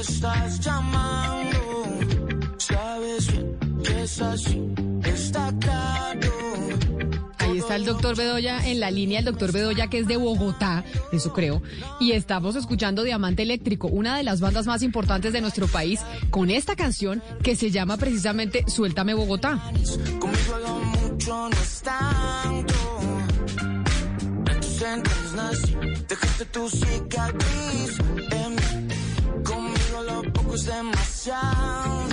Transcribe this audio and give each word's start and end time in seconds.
estás 0.00 0.60
llamando. 0.60 1.84
Sabes 2.58 3.26
bien 3.32 3.56
que 3.84 4.02
es 4.02 4.20
así, 4.20 4.60
está 5.04 5.52
claro. 5.60 6.30
Ahí 7.38 7.58
está 7.58 7.76
el 7.76 7.84
doctor 7.84 8.16
Bedoya 8.16 8.66
en 8.66 8.80
la 8.80 8.90
línea, 8.90 9.18
el 9.18 9.24
doctor 9.24 9.52
Bedoya 9.52 9.88
que 9.88 9.98
es 9.98 10.06
de 10.06 10.16
Bogotá, 10.16 10.84
eso 11.12 11.32
creo, 11.32 11.62
y 11.98 12.12
estamos 12.12 12.54
escuchando 12.56 13.02
Diamante 13.02 13.42
Eléctrico, 13.42 13.88
una 13.88 14.16
de 14.16 14.22
las 14.22 14.40
bandas 14.40 14.66
más 14.66 14.82
importantes 14.82 15.32
de 15.32 15.40
nuestro 15.40 15.66
país, 15.66 16.00
con 16.30 16.50
esta 16.50 16.76
canción 16.76 17.22
que 17.42 17.56
se 17.56 17.70
llama 17.70 17.96
precisamente 17.96 18.64
Suéltame 18.68 19.14
Bogotá. 19.14 19.60
Conmigo 20.18 20.58
lo 20.62 20.74
mucho 20.74 21.48
no 21.48 21.50
es 21.50 21.82
tanto. 21.82 22.74
En 24.50 24.60
tus 24.60 24.82
entrañas 24.82 25.32
nací, 25.34 25.74
dejaste 26.08 26.44
tu 26.46 26.68
cicatriz 26.68 27.98
en 28.30 28.54
mí. 28.54 28.69
Conmigo 30.50 30.54
lo 30.54 30.54
poco 30.54 30.54
es 30.54 30.64
demasiado. 30.64 32.08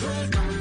Suéltame. 0.00 0.54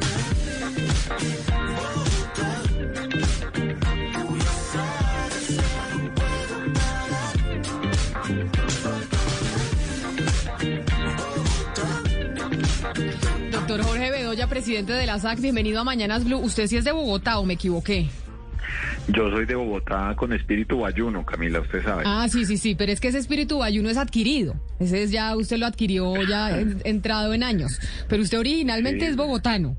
Doctor 13.52 13.84
Jorge 13.84 14.12
Bedoya, 14.12 14.48
presidente 14.48 14.94
de 14.94 15.06
la 15.06 15.20
SAC, 15.20 15.40
bienvenido 15.40 15.80
a 15.82 15.84
Mañanas 15.84 16.24
Blue. 16.26 16.40
¿Usted 16.40 16.68
sí 16.68 16.78
es 16.78 16.84
de 16.84 16.92
Bogotá 16.92 17.40
o 17.40 17.46
me 17.46 17.54
equivoqué? 17.54 18.10
Yo 19.10 19.30
soy 19.30 19.46
de 19.46 19.56
Bogotá 19.56 20.16
con 20.16 20.32
espíritu 20.32 20.80
bayuno, 20.80 21.26
Camila, 21.26 21.60
usted 21.60 21.84
sabe. 21.84 22.04
Ah, 22.06 22.28
sí, 22.30 22.46
sí, 22.46 22.58
sí, 22.58 22.74
pero 22.74 22.92
es 22.92 23.02
que 23.02 23.10
ese 23.10 23.18
espíritu 23.18 23.62
ayuno 23.62 23.90
es 23.90 23.98
adquirido. 23.98 24.56
Ese 24.80 25.04
es 25.04 25.12
ya, 25.12 25.36
usted 25.36 25.58
lo 25.58 25.66
adquirió 25.66 26.14
ya 26.24 26.58
en- 26.58 26.82
entrado 26.86 27.34
en 27.34 27.44
años. 27.44 27.80
Pero 28.08 28.24
usted 28.24 28.40
originalmente 28.40 29.02
Sí. 29.02 29.12
es 29.12 29.16
bogotano. 29.18 29.76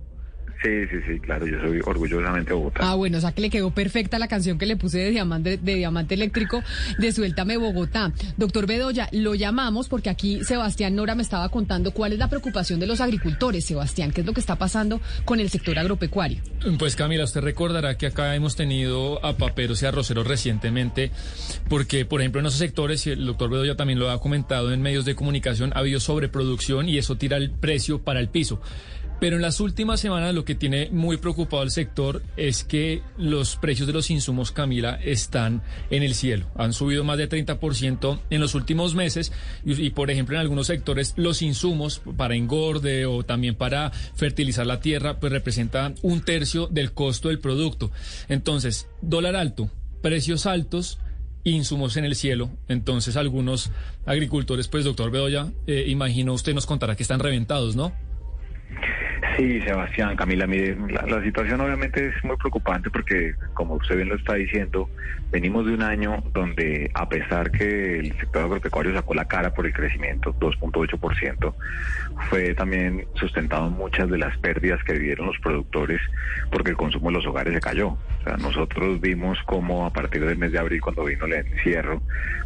Sí, 0.64 0.86
sí, 0.90 0.96
sí, 1.06 1.20
claro, 1.20 1.46
yo 1.46 1.60
soy 1.60 1.78
orgullosamente 1.84 2.54
Bogotá. 2.54 2.80
Ah, 2.82 2.94
bueno, 2.94 3.18
o 3.18 3.20
sea 3.20 3.32
que 3.32 3.42
le 3.42 3.50
quedó 3.50 3.70
perfecta 3.70 4.18
la 4.18 4.28
canción 4.28 4.56
que 4.56 4.64
le 4.64 4.76
puse 4.76 4.96
de 4.96 5.10
Diamante, 5.10 5.58
de 5.58 5.74
Diamante 5.74 6.14
Eléctrico 6.14 6.62
de 6.98 7.12
Suéltame 7.12 7.58
Bogotá. 7.58 8.12
Doctor 8.38 8.66
Bedoya, 8.66 9.10
lo 9.12 9.34
llamamos 9.34 9.90
porque 9.90 10.08
aquí 10.08 10.42
Sebastián 10.42 10.94
Nora 10.94 11.14
me 11.16 11.22
estaba 11.22 11.50
contando 11.50 11.90
cuál 11.90 12.14
es 12.14 12.18
la 12.18 12.28
preocupación 12.28 12.80
de 12.80 12.86
los 12.86 13.02
agricultores. 13.02 13.66
Sebastián, 13.66 14.10
¿qué 14.10 14.22
es 14.22 14.26
lo 14.26 14.32
que 14.32 14.40
está 14.40 14.56
pasando 14.56 15.02
con 15.26 15.38
el 15.38 15.50
sector 15.50 15.78
agropecuario? 15.78 16.40
Pues 16.78 16.96
Camila, 16.96 17.24
usted 17.24 17.42
recordará 17.42 17.98
que 17.98 18.06
acá 18.06 18.34
hemos 18.34 18.56
tenido 18.56 19.22
a 19.22 19.36
paperos 19.36 19.82
y 19.82 19.86
arroceros 19.86 20.26
recientemente, 20.26 21.10
porque 21.68 22.06
por 22.06 22.22
ejemplo 22.22 22.40
en 22.40 22.46
esos 22.46 22.58
sectores, 22.58 23.06
y 23.06 23.10
el 23.10 23.26
doctor 23.26 23.50
Bedoya 23.50 23.76
también 23.76 23.98
lo 23.98 24.10
ha 24.10 24.18
comentado 24.18 24.72
en 24.72 24.80
medios 24.80 25.04
de 25.04 25.14
comunicación, 25.14 25.72
ha 25.74 25.80
habido 25.80 26.00
sobreproducción 26.00 26.88
y 26.88 26.96
eso 26.96 27.16
tira 27.16 27.36
el 27.36 27.50
precio 27.50 28.00
para 28.00 28.20
el 28.20 28.30
piso. 28.30 28.62
Pero 29.24 29.36
en 29.36 29.42
las 29.42 29.58
últimas 29.60 30.00
semanas 30.00 30.34
lo 30.34 30.44
que 30.44 30.54
tiene 30.54 30.90
muy 30.92 31.16
preocupado 31.16 31.62
al 31.62 31.70
sector 31.70 32.22
es 32.36 32.62
que 32.62 33.00
los 33.16 33.56
precios 33.56 33.86
de 33.86 33.94
los 33.94 34.10
insumos, 34.10 34.52
Camila, 34.52 34.98
están 35.02 35.62
en 35.88 36.02
el 36.02 36.14
cielo. 36.14 36.44
Han 36.56 36.74
subido 36.74 37.04
más 37.04 37.16
de 37.16 37.26
30% 37.26 38.20
en 38.28 38.40
los 38.42 38.54
últimos 38.54 38.94
meses 38.94 39.32
y, 39.64 39.88
por 39.88 40.10
ejemplo, 40.10 40.34
en 40.34 40.42
algunos 40.42 40.66
sectores 40.66 41.14
los 41.16 41.40
insumos 41.40 42.02
para 42.18 42.34
engorde 42.34 43.06
o 43.06 43.22
también 43.22 43.54
para 43.54 43.92
fertilizar 43.92 44.66
la 44.66 44.80
tierra, 44.80 45.18
pues 45.18 45.32
representan 45.32 45.94
un 46.02 46.20
tercio 46.20 46.66
del 46.66 46.92
costo 46.92 47.30
del 47.30 47.38
producto. 47.38 47.90
Entonces, 48.28 48.88
dólar 49.00 49.36
alto, 49.36 49.70
precios 50.02 50.44
altos 50.44 50.98
insumos 51.44 51.96
en 51.96 52.04
el 52.04 52.14
cielo. 52.14 52.50
Entonces, 52.68 53.16
algunos 53.16 53.70
agricultores, 54.04 54.68
pues, 54.68 54.84
doctor 54.84 55.10
Bedoya, 55.10 55.50
eh, 55.66 55.86
imagino 55.88 56.34
usted 56.34 56.52
nos 56.52 56.66
contará 56.66 56.94
que 56.94 57.04
están 57.04 57.20
reventados, 57.20 57.74
¿no? 57.74 58.03
Sí, 59.36 59.60
Sebastián, 59.62 60.16
Camila, 60.16 60.46
mire, 60.46 60.76
la, 60.90 61.02
la 61.06 61.22
situación 61.22 61.60
obviamente 61.60 62.06
es 62.06 62.14
muy 62.24 62.36
preocupante 62.36 62.90
porque, 62.90 63.34
como 63.54 63.74
usted 63.74 63.96
bien 63.96 64.08
lo 64.08 64.16
está 64.16 64.34
diciendo, 64.34 64.88
venimos 65.30 65.66
de 65.66 65.74
un 65.74 65.82
año 65.82 66.22
donde, 66.32 66.90
a 66.94 67.08
pesar 67.08 67.50
que 67.50 67.98
el 67.98 68.16
sector 68.18 68.44
agropecuario 68.44 68.92
sacó 68.94 69.14
la 69.14 69.24
cara 69.24 69.54
por 69.54 69.66
el 69.66 69.72
crecimiento, 69.72 70.34
2.8%, 70.38 71.54
fue 72.30 72.54
también 72.54 73.06
sustentado 73.14 73.68
en 73.68 73.74
muchas 73.74 74.10
de 74.10 74.18
las 74.18 74.36
pérdidas 74.38 74.82
que 74.84 74.92
vivieron 74.94 75.26
los 75.26 75.38
productores 75.38 76.00
porque 76.50 76.70
el 76.70 76.76
consumo 76.76 77.08
de 77.08 77.16
los 77.16 77.26
hogares 77.26 77.54
se 77.54 77.60
cayó. 77.60 77.88
O 77.88 78.24
sea, 78.24 78.36
nosotros 78.36 79.00
vimos 79.00 79.38
cómo 79.46 79.86
a 79.86 79.92
partir 79.92 80.24
del 80.24 80.38
mes 80.38 80.52
de 80.52 80.58
abril, 80.58 80.80
cuando 80.80 81.04
vino 81.04 81.26
el 81.26 81.32
encierro, 81.34 82.00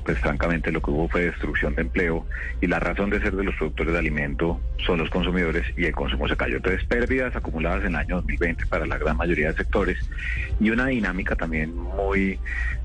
pues 0.04 0.18
francamente 0.18 0.72
lo 0.72 0.80
que 0.80 0.90
hubo 0.90 1.08
fue 1.08 1.26
destrucción 1.26 1.74
de 1.74 1.82
empleo 1.82 2.26
y 2.60 2.66
la 2.66 2.80
razón 2.80 3.10
de 3.10 3.20
ser 3.20 3.36
de 3.36 3.44
los 3.44 3.54
productores 3.56 3.92
de 3.92 3.98
alimento 3.98 4.60
son 4.86 4.98
los 4.98 5.10
consumidores 5.10 5.66
y 5.76 5.84
el 5.84 5.92
consumo 5.92 6.26
se 6.28 6.36
cayó. 6.36 6.56
Entonces, 6.56 6.84
pérdidas 6.86 7.36
acumuladas 7.36 7.82
en 7.82 7.88
el 7.88 7.96
año 7.96 8.16
2020 8.16 8.66
para 8.66 8.86
la 8.86 8.98
gran 8.98 9.16
mayoría 9.16 9.48
de 9.48 9.58
sectores 9.58 9.98
y 10.58 10.70
una 10.70 10.90
dinámica 10.98 11.36
también 11.36 11.76
muy 11.76 12.38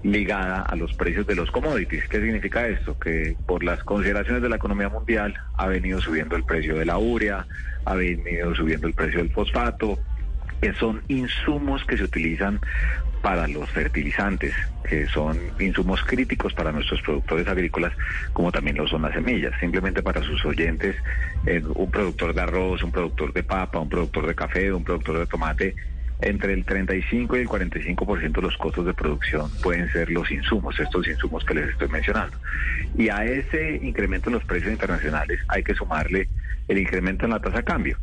ligada 0.03 0.61
a 0.61 0.75
los 0.75 0.93
precios 0.93 1.25
de 1.25 1.35
los 1.35 1.49
commodities. 1.49 2.07
¿Qué 2.07 2.21
significa 2.21 2.67
esto? 2.67 2.97
Que 2.99 3.35
por 3.45 3.63
las 3.63 3.83
consideraciones 3.83 4.41
de 4.41 4.49
la 4.49 4.57
economía 4.57 4.89
mundial 4.89 5.33
ha 5.57 5.67
venido 5.67 5.99
subiendo 5.99 6.35
el 6.35 6.43
precio 6.43 6.75
de 6.77 6.85
la 6.85 6.97
urea, 6.97 7.45
ha 7.85 7.95
venido 7.95 8.53
subiendo 8.55 8.87
el 8.87 8.93
precio 8.93 9.19
del 9.19 9.31
fosfato, 9.31 9.99
que 10.61 10.73
son 10.73 11.01
insumos 11.07 11.83
que 11.85 11.97
se 11.97 12.03
utilizan 12.03 12.59
para 13.23 13.47
los 13.47 13.69
fertilizantes, 13.69 14.53
que 14.87 15.07
son 15.07 15.39
insumos 15.59 16.03
críticos 16.03 16.53
para 16.53 16.71
nuestros 16.71 17.01
productores 17.01 17.47
agrícolas, 17.47 17.93
como 18.33 18.51
también 18.51 18.77
lo 18.77 18.87
son 18.87 19.01
las 19.01 19.13
semillas. 19.13 19.53
Simplemente 19.59 20.03
para 20.03 20.21
sus 20.21 20.45
oyentes, 20.45 20.95
eh, 21.45 21.63
un 21.75 21.89
productor 21.89 22.33
de 22.33 22.41
arroz, 22.41 22.83
un 22.83 22.91
productor 22.91 23.31
de 23.33 23.43
papa, 23.43 23.79
un 23.79 23.89
productor 23.89 24.27
de 24.27 24.35
café, 24.35 24.71
un 24.73 24.83
productor 24.83 25.19
de 25.19 25.25
tomate, 25.25 25.75
entre 26.23 26.53
el 26.53 26.65
35 26.65 27.37
y 27.37 27.41
el 27.41 27.47
45% 27.47 28.31
de 28.31 28.41
los 28.41 28.57
costos 28.57 28.85
de 28.85 28.93
producción 28.93 29.49
pueden 29.61 29.91
ser 29.91 30.09
los 30.09 30.31
insumos, 30.31 30.79
estos 30.79 31.07
insumos 31.07 31.43
que 31.43 31.53
les 31.53 31.69
estoy 31.69 31.89
mencionando. 31.89 32.37
Y 32.97 33.09
a 33.09 33.25
ese 33.25 33.79
incremento 33.81 34.29
en 34.29 34.35
los 34.35 34.45
precios 34.45 34.71
internacionales 34.71 35.39
hay 35.47 35.63
que 35.63 35.75
sumarle 35.75 36.29
el 36.67 36.77
incremento 36.77 37.25
en 37.25 37.31
la 37.31 37.39
tasa 37.39 37.57
de 37.57 37.63
cambio. 37.63 37.97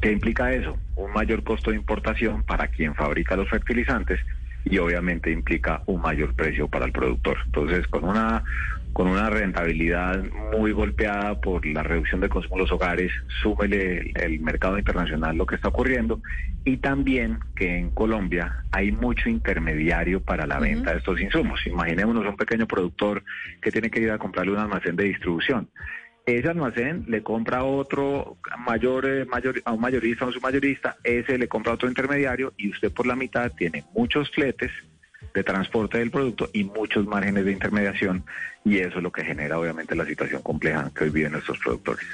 ¿Qué 0.00 0.12
implica 0.12 0.52
eso? 0.52 0.78
Un 0.96 1.12
mayor 1.12 1.42
costo 1.42 1.70
de 1.70 1.76
importación 1.76 2.42
para 2.42 2.68
quien 2.68 2.94
fabrica 2.94 3.36
los 3.36 3.48
fertilizantes 3.48 4.20
y 4.64 4.78
obviamente 4.78 5.30
implica 5.30 5.82
un 5.86 6.00
mayor 6.00 6.34
precio 6.34 6.68
para 6.68 6.86
el 6.86 6.92
productor. 6.92 7.38
Entonces, 7.46 7.86
con 7.88 8.04
una 8.04 8.44
con 8.92 9.08
una 9.08 9.30
rentabilidad 9.30 10.24
muy 10.56 10.72
golpeada 10.72 11.40
por 11.40 11.64
la 11.66 11.82
reducción 11.82 12.20
del 12.20 12.30
consumo 12.30 12.56
de 12.56 12.62
los 12.62 12.72
hogares, 12.72 13.12
súmele 13.42 13.98
el, 13.98 14.12
el 14.20 14.40
mercado 14.40 14.78
internacional 14.78 15.36
lo 15.36 15.46
que 15.46 15.54
está 15.54 15.68
ocurriendo 15.68 16.20
y 16.64 16.78
también 16.78 17.38
que 17.56 17.76
en 17.76 17.90
Colombia 17.90 18.64
hay 18.72 18.92
mucho 18.92 19.28
intermediario 19.28 20.20
para 20.20 20.46
la 20.46 20.58
venta 20.58 20.92
de 20.92 20.98
estos 20.98 21.20
insumos. 21.20 21.66
Imaginémonos 21.66 22.26
un 22.26 22.36
pequeño 22.36 22.66
productor 22.66 23.22
que 23.62 23.70
tiene 23.70 23.90
que 23.90 24.00
ir 24.00 24.10
a 24.10 24.18
comprarle 24.18 24.52
un 24.52 24.58
almacén 24.58 24.96
de 24.96 25.04
distribución. 25.04 25.68
Ese 26.26 26.48
almacén 26.48 27.06
le 27.08 27.22
compra 27.22 27.60
a 27.60 27.64
otro 27.64 28.36
mayor, 28.58 29.06
eh, 29.06 29.24
mayor, 29.24 29.62
a 29.64 29.72
un 29.72 29.80
mayorista 29.80 30.26
o 30.26 30.28
a 30.28 30.32
su 30.32 30.40
mayorista, 30.42 30.96
ese 31.02 31.38
le 31.38 31.48
compra 31.48 31.72
a 31.72 31.76
otro 31.76 31.88
intermediario 31.88 32.52
y 32.58 32.70
usted 32.70 32.92
por 32.92 33.06
la 33.06 33.16
mitad 33.16 33.50
tiene 33.52 33.84
muchos 33.94 34.30
fletes 34.32 34.70
de 35.34 35.44
transporte 35.44 35.98
del 35.98 36.10
producto 36.10 36.48
y 36.52 36.64
muchos 36.64 37.06
márgenes 37.06 37.44
de 37.44 37.52
intermediación 37.52 38.24
y 38.64 38.78
eso 38.78 38.98
es 38.98 39.02
lo 39.02 39.12
que 39.12 39.24
genera 39.24 39.58
obviamente 39.58 39.94
la 39.94 40.04
situación 40.04 40.42
compleja 40.42 40.90
que 40.94 41.04
hoy 41.04 41.10
viven 41.10 41.32
nuestros 41.32 41.58
productores. 41.58 42.06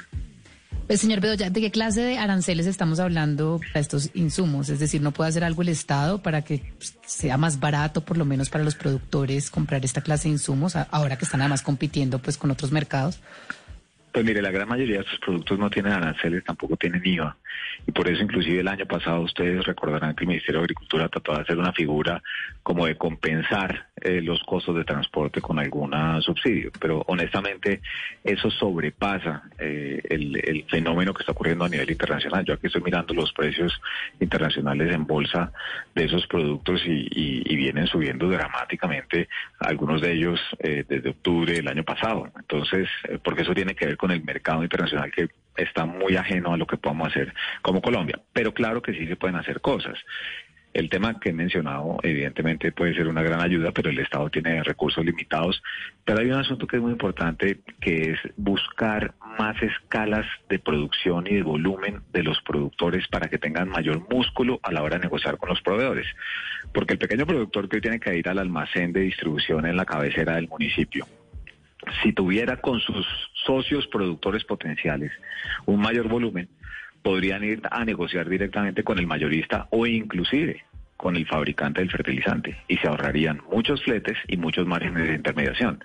Pues, 0.87 1.01
señor 1.01 1.19
Bedoya, 1.19 1.49
¿de 1.49 1.61
qué 1.61 1.71
clase 1.71 2.01
de 2.01 2.19
aranceles 2.19 2.67
estamos 2.67 2.99
hablando 2.99 3.59
para 3.69 3.79
estos 3.79 4.11
insumos? 4.13 4.69
Es 4.69 4.79
decir, 4.79 5.01
¿no 5.01 5.11
puede 5.11 5.29
hacer 5.29 5.43
algo 5.43 5.63
el 5.63 5.69
Estado 5.69 6.21
para 6.21 6.43
que 6.43 6.61
pues, 6.77 6.95
sea 7.07 7.37
más 7.37 7.59
barato, 7.59 8.05
por 8.05 8.17
lo 8.17 8.25
menos 8.25 8.49
para 8.49 8.63
los 8.63 8.75
productores, 8.75 9.49
comprar 9.49 9.83
esta 9.83 10.01
clase 10.01 10.27
de 10.27 10.33
insumos, 10.33 10.75
ahora 10.75 11.17
que 11.17 11.25
están 11.25 11.41
además 11.41 11.63
compitiendo 11.63 12.19
pues 12.19 12.37
con 12.37 12.51
otros 12.51 12.71
mercados? 12.71 13.19
Pues 14.15 14.25
mire, 14.25 14.41
la 14.41 14.49
gran 14.49 14.69
mayoría 14.69 14.99
de 14.99 15.01
estos 15.01 15.19
productos 15.19 15.59
no 15.59 15.69
tienen 15.69 15.91
aranceles, 15.91 16.41
tampoco 16.45 16.77
tienen 16.77 17.01
IVA. 17.03 17.35
Y 17.85 17.91
por 17.91 18.07
eso 18.07 18.23
inclusive 18.23 18.61
el 18.61 18.67
año 18.69 18.85
pasado 18.85 19.19
ustedes 19.19 19.65
recordarán 19.65 20.15
que 20.15 20.23
el 20.23 20.29
Ministerio 20.29 20.61
de 20.61 20.63
Agricultura 20.63 21.09
trató 21.09 21.33
de 21.33 21.41
hacer 21.41 21.57
una 21.57 21.73
figura 21.73 22.23
como 22.63 22.85
de 22.85 22.95
compensar 22.95 23.87
eh, 24.01 24.21
los 24.21 24.41
costos 24.43 24.75
de 24.75 24.83
transporte 24.83 25.41
con 25.41 25.57
algún 25.59 25.91
subsidio. 26.21 26.71
Pero 26.79 27.03
honestamente 27.07 27.81
eso 28.23 28.49
sobrepasa 28.51 29.43
eh, 29.57 30.01
el, 30.09 30.35
el 30.43 30.65
fenómeno 30.69 31.13
que 31.13 31.21
está 31.23 31.31
ocurriendo 31.31 31.65
a 31.65 31.69
nivel 31.69 31.89
internacional. 31.89 32.43
Yo 32.45 32.53
aquí 32.53 32.67
estoy 32.67 32.81
mirando 32.81 33.13
los 33.13 33.31
precios 33.33 33.79
internacionales 34.19 34.93
en 34.93 35.05
bolsa 35.05 35.51
de 35.93 36.05
esos 36.05 36.25
productos 36.27 36.81
y, 36.85 37.07
y- 37.11 37.43
y 37.45 37.55
vienen 37.55 37.87
subiendo 37.87 38.27
dramáticamente, 38.29 39.27
algunos 39.59 40.01
de 40.01 40.13
ellos 40.13 40.39
eh, 40.59 40.83
desde 40.87 41.09
octubre 41.09 41.53
del 41.53 41.67
año 41.67 41.83
pasado. 41.83 42.31
Entonces, 42.37 42.87
eh, 43.07 43.17
porque 43.23 43.43
eso 43.43 43.53
tiene 43.53 43.75
que 43.75 43.85
ver 43.85 43.97
con 43.97 44.11
el 44.11 44.23
mercado 44.23 44.63
internacional 44.63 45.11
que 45.11 45.29
está 45.57 45.85
muy 45.85 46.17
ajeno 46.17 46.53
a 46.53 46.57
lo 46.57 46.67
que 46.67 46.75
podamos 46.77 47.07
hacer 47.09 47.33
como 47.61 47.81
Colombia. 47.81 48.19
Pero 48.33 48.53
claro 48.53 48.81
que 48.81 48.93
sí 48.93 49.07
se 49.07 49.15
pueden 49.15 49.37
hacer 49.37 49.61
cosas. 49.61 49.97
El 50.75 50.89
tema 50.89 51.17
que 51.21 51.29
he 51.29 51.33
mencionado, 51.33 51.99
evidentemente, 52.03 52.73
puede 52.73 52.93
ser 52.93 53.07
una 53.07 53.23
gran 53.23 53.39
ayuda, 53.39 53.71
pero 53.71 53.89
el 53.89 53.97
Estado 53.97 54.29
tiene 54.29 54.61
recursos 54.61 55.05
limitados. 55.05 55.63
Pero 56.03 56.19
hay 56.19 56.25
un 56.25 56.33
asunto 56.33 56.67
que 56.67 56.75
es 56.75 56.81
muy 56.81 56.91
importante, 56.91 57.61
que 57.79 58.11
es 58.11 58.19
buscar 58.35 59.13
más 59.39 59.55
escalas 59.63 60.25
de 60.49 60.59
producción 60.59 61.27
y 61.27 61.35
de 61.35 61.43
volumen 61.43 62.01
de 62.11 62.23
los 62.23 62.41
productores 62.41 63.07
para 63.07 63.29
que 63.29 63.37
tengan 63.37 63.69
mayor 63.69 64.05
músculo 64.11 64.59
a 64.63 64.73
la 64.73 64.83
hora 64.83 64.97
de 64.97 65.03
negociar 65.03 65.37
con 65.37 65.47
los 65.47 65.61
proveedores. 65.61 66.07
Porque 66.73 66.91
el 66.91 66.99
pequeño 66.99 67.25
productor 67.25 67.69
que 67.69 67.77
hoy 67.77 67.81
tiene 67.81 68.01
que 68.01 68.17
ir 68.17 68.27
al 68.27 68.39
almacén 68.39 68.91
de 68.91 68.99
distribución 68.99 69.65
en 69.65 69.77
la 69.77 69.85
cabecera 69.85 70.35
del 70.35 70.49
municipio, 70.49 71.07
si 72.03 72.11
tuviera 72.11 72.57
con 72.57 72.81
sus 72.81 73.07
socios 73.45 73.87
productores 73.87 74.43
potenciales 74.43 75.13
un 75.65 75.79
mayor 75.79 76.09
volumen, 76.09 76.49
podrían 77.05 77.43
ir 77.43 77.61
a 77.69 77.85
negociar 77.85 78.27
directamente 78.27 78.83
con 78.83 78.97
el 78.97 79.05
mayorista 79.05 79.67
o 79.69 79.85
inclusive 79.85 80.65
con 80.97 81.15
el 81.15 81.27
fabricante 81.27 81.81
del 81.81 81.91
fertilizante 81.91 82.57
y 82.67 82.77
se 82.77 82.87
ahorrarían 82.87 83.43
muchos 83.51 83.83
fletes 83.83 84.17
y 84.27 84.37
muchos 84.37 84.65
márgenes 84.65 85.09
de 85.09 85.13
intermediación. 85.13 85.83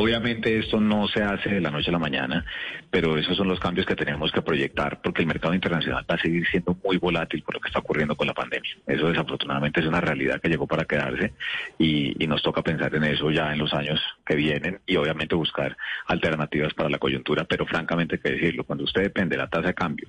Obviamente 0.00 0.56
esto 0.56 0.80
no 0.80 1.08
se 1.08 1.24
hace 1.24 1.48
de 1.50 1.60
la 1.60 1.72
noche 1.72 1.88
a 1.90 1.92
la 1.92 1.98
mañana, 1.98 2.44
pero 2.88 3.18
esos 3.18 3.36
son 3.36 3.48
los 3.48 3.58
cambios 3.58 3.84
que 3.84 3.96
tenemos 3.96 4.30
que 4.30 4.42
proyectar 4.42 5.02
porque 5.02 5.22
el 5.22 5.26
mercado 5.26 5.54
internacional 5.54 6.06
va 6.08 6.14
a 6.14 6.22
seguir 6.22 6.46
siendo 6.46 6.78
muy 6.84 6.98
volátil 6.98 7.42
por 7.42 7.56
lo 7.56 7.60
que 7.60 7.66
está 7.66 7.80
ocurriendo 7.80 8.14
con 8.14 8.28
la 8.28 8.32
pandemia. 8.32 8.70
Eso 8.86 9.08
desafortunadamente 9.08 9.80
es 9.80 9.86
una 9.86 10.00
realidad 10.00 10.40
que 10.40 10.50
llegó 10.50 10.68
para 10.68 10.84
quedarse 10.84 11.32
y, 11.80 12.14
nos 12.28 12.42
toca 12.42 12.62
pensar 12.62 12.94
en 12.94 13.04
eso 13.04 13.30
ya 13.32 13.52
en 13.52 13.58
los 13.58 13.72
años 13.74 14.00
que 14.24 14.36
vienen 14.36 14.78
y 14.86 14.94
obviamente 14.96 15.34
buscar 15.34 15.76
alternativas 16.06 16.74
para 16.74 16.90
la 16.90 16.98
coyuntura, 16.98 17.44
pero 17.44 17.66
francamente 17.66 18.16
hay 18.16 18.20
que 18.20 18.36
decirlo, 18.36 18.64
cuando 18.64 18.84
usted 18.84 19.02
depende 19.02 19.34
de 19.34 19.42
la 19.42 19.48
tasa 19.48 19.68
de 19.68 19.74
cambio 19.74 20.08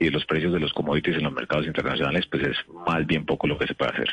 y 0.00 0.06
de 0.06 0.10
los 0.10 0.24
precios 0.24 0.52
de 0.52 0.58
los 0.58 0.72
commodities 0.72 1.16
en 1.16 1.24
los 1.24 1.32
mercados 1.32 1.66
internacionales, 1.66 2.26
pues 2.26 2.42
es 2.42 2.56
más 2.86 3.06
bien 3.06 3.24
poco 3.24 3.46
lo 3.46 3.56
que 3.56 3.68
se 3.68 3.74
puede 3.74 3.92
hacer. 3.92 4.08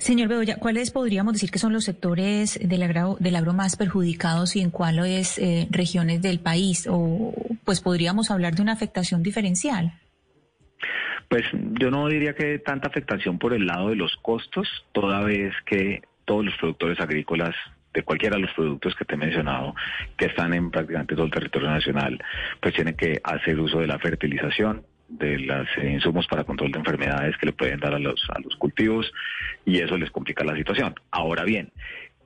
Señor 0.00 0.28
Bedoya, 0.28 0.56
¿cuáles 0.56 0.90
podríamos 0.90 1.34
decir 1.34 1.50
que 1.50 1.58
son 1.58 1.72
los 1.72 1.84
sectores 1.84 2.58
del 2.62 2.82
agro, 2.82 3.16
del 3.20 3.36
agro 3.36 3.52
más 3.52 3.76
perjudicados 3.76 4.56
y 4.56 4.60
en 4.60 4.70
cuáles 4.70 5.38
eh, 5.38 5.68
regiones 5.70 6.22
del 6.22 6.40
país? 6.40 6.86
O 6.90 7.34
pues 7.64 7.80
podríamos 7.80 8.30
hablar 8.30 8.54
de 8.54 8.62
una 8.62 8.72
afectación 8.72 9.22
diferencial. 9.22 9.92
Pues 11.28 11.44
yo 11.78 11.90
no 11.90 12.08
diría 12.08 12.34
que 12.34 12.58
tanta 12.58 12.88
afectación 12.88 13.38
por 13.38 13.52
el 13.52 13.66
lado 13.66 13.90
de 13.90 13.96
los 13.96 14.16
costos, 14.22 14.66
toda 14.92 15.22
vez 15.22 15.52
que 15.66 16.02
todos 16.24 16.44
los 16.44 16.56
productores 16.56 16.98
agrícolas 17.00 17.54
de 17.92 18.02
cualquiera 18.02 18.36
de 18.36 18.42
los 18.42 18.52
productos 18.52 18.94
que 18.94 19.04
te 19.04 19.14
he 19.14 19.18
mencionado, 19.18 19.74
que 20.16 20.26
están 20.26 20.54
en 20.54 20.70
prácticamente 20.70 21.14
todo 21.14 21.26
el 21.26 21.32
territorio 21.32 21.68
nacional, 21.68 22.22
pues 22.60 22.74
tienen 22.74 22.94
que 22.94 23.20
hacer 23.22 23.58
uso 23.58 23.80
de 23.80 23.86
la 23.86 23.98
fertilización, 23.98 24.84
de 25.08 25.38
los 25.38 25.66
insumos 25.82 26.26
para 26.26 26.44
control 26.44 26.70
de 26.70 26.78
enfermedades 26.78 27.36
que 27.38 27.46
le 27.46 27.52
pueden 27.52 27.80
dar 27.80 27.94
a 27.94 27.98
los, 27.98 28.22
a 28.30 28.40
los 28.40 28.56
cultivos 28.56 29.10
y 29.64 29.78
eso 29.78 29.96
les 29.96 30.10
complica 30.10 30.44
la 30.44 30.56
situación. 30.56 30.94
Ahora 31.10 31.44
bien, 31.44 31.70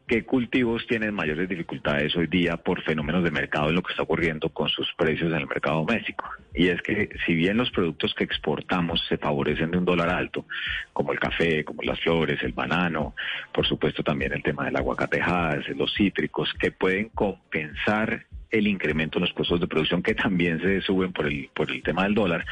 ¿qué 0.06 0.24
cultivos 0.24 0.86
tienen 0.88 1.14
mayores 1.14 1.48
dificultades 1.48 2.14
hoy 2.16 2.26
día 2.26 2.56
por 2.56 2.82
fenómenos 2.82 3.22
de 3.22 3.30
mercado 3.30 3.68
en 3.68 3.76
lo 3.76 3.82
que 3.82 3.92
está 3.92 4.02
ocurriendo 4.02 4.48
con 4.50 4.68
sus 4.68 4.92
precios 4.94 5.30
en 5.30 5.38
el 5.38 5.46
mercado 5.46 5.84
doméstico? 5.84 6.24
Y 6.54 6.68
es 6.68 6.82
que 6.82 7.08
si 7.24 7.34
bien 7.34 7.56
los 7.56 7.70
productos 7.70 8.12
que 8.14 8.24
exportamos 8.24 9.02
se 9.08 9.16
favorecen 9.16 9.70
de 9.70 9.78
un 9.78 9.84
dólar 9.84 10.10
alto, 10.10 10.44
como 10.92 11.12
el 11.12 11.20
café, 11.20 11.64
como 11.64 11.82
las 11.82 12.00
flores, 12.00 12.42
el 12.42 12.52
banano, 12.52 13.14
por 13.52 13.66
supuesto 13.66 14.02
también 14.02 14.32
el 14.32 14.42
tema 14.42 14.64
del 14.64 14.76
aguacatejas, 14.76 15.68
los 15.76 15.94
cítricos, 15.94 16.52
que 16.58 16.72
pueden 16.72 17.08
compensar 17.10 18.26
el 18.52 18.66
incremento 18.66 19.18
en 19.18 19.22
los 19.22 19.32
costos 19.32 19.58
de 19.58 19.66
producción 19.66 20.02
que 20.02 20.14
también 20.14 20.60
se 20.60 20.80
suben 20.82 21.12
por 21.12 21.26
el, 21.26 21.48
por 21.54 21.70
el 21.70 21.82
tema 21.82 22.04
del 22.04 22.14
dólar. 22.14 22.44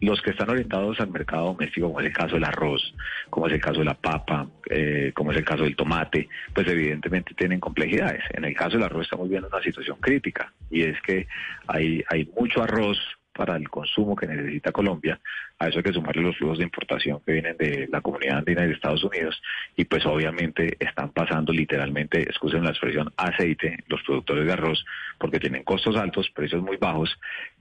Los 0.00 0.20
que 0.20 0.30
están 0.30 0.50
orientados 0.50 0.98
al 0.98 1.10
mercado 1.10 1.46
doméstico, 1.46 1.86
como 1.86 2.00
es 2.00 2.06
el 2.06 2.12
caso 2.12 2.34
del 2.34 2.44
arroz, 2.44 2.94
como 3.30 3.46
es 3.46 3.52
el 3.52 3.60
caso 3.60 3.78
de 3.80 3.84
la 3.84 3.94
papa, 3.94 4.48
eh, 4.68 5.12
como 5.14 5.30
es 5.30 5.38
el 5.38 5.44
caso 5.44 5.62
del 5.62 5.76
tomate, 5.76 6.28
pues 6.52 6.66
evidentemente 6.66 7.34
tienen 7.34 7.60
complejidades. 7.60 8.24
En 8.32 8.44
el 8.44 8.54
caso 8.54 8.72
del 8.72 8.84
arroz 8.84 9.04
estamos 9.04 9.28
viendo 9.28 9.46
una 9.48 9.62
situación 9.62 9.98
crítica 10.00 10.52
y 10.70 10.82
es 10.82 11.00
que 11.02 11.28
hay, 11.68 12.02
hay 12.08 12.28
mucho 12.36 12.62
arroz 12.62 12.98
para 13.32 13.56
el 13.56 13.68
consumo 13.68 14.14
que 14.14 14.26
necesita 14.26 14.72
Colombia. 14.72 15.18
A 15.58 15.68
eso 15.68 15.78
hay 15.78 15.82
que 15.84 15.92
sumarle 15.92 16.22
los 16.22 16.36
flujos 16.36 16.58
de 16.58 16.64
importación 16.64 17.20
que 17.24 17.32
vienen 17.32 17.56
de 17.56 17.88
la 17.90 18.00
comunidad 18.00 18.38
andina 18.38 18.64
y 18.64 18.68
de 18.68 18.74
Estados 18.74 19.04
Unidos. 19.04 19.40
Y 19.76 19.84
pues 19.84 20.04
obviamente 20.06 20.76
están 20.78 21.10
pasando 21.10 21.52
literalmente, 21.52 22.22
excusen 22.22 22.64
la 22.64 22.70
expresión, 22.70 23.12
aceite 23.16 23.78
los 23.88 24.02
productores 24.02 24.46
de 24.46 24.52
arroz 24.52 24.84
porque 25.18 25.40
tienen 25.40 25.64
costos 25.64 25.96
altos, 25.96 26.30
precios 26.30 26.62
muy 26.62 26.76
bajos 26.76 27.18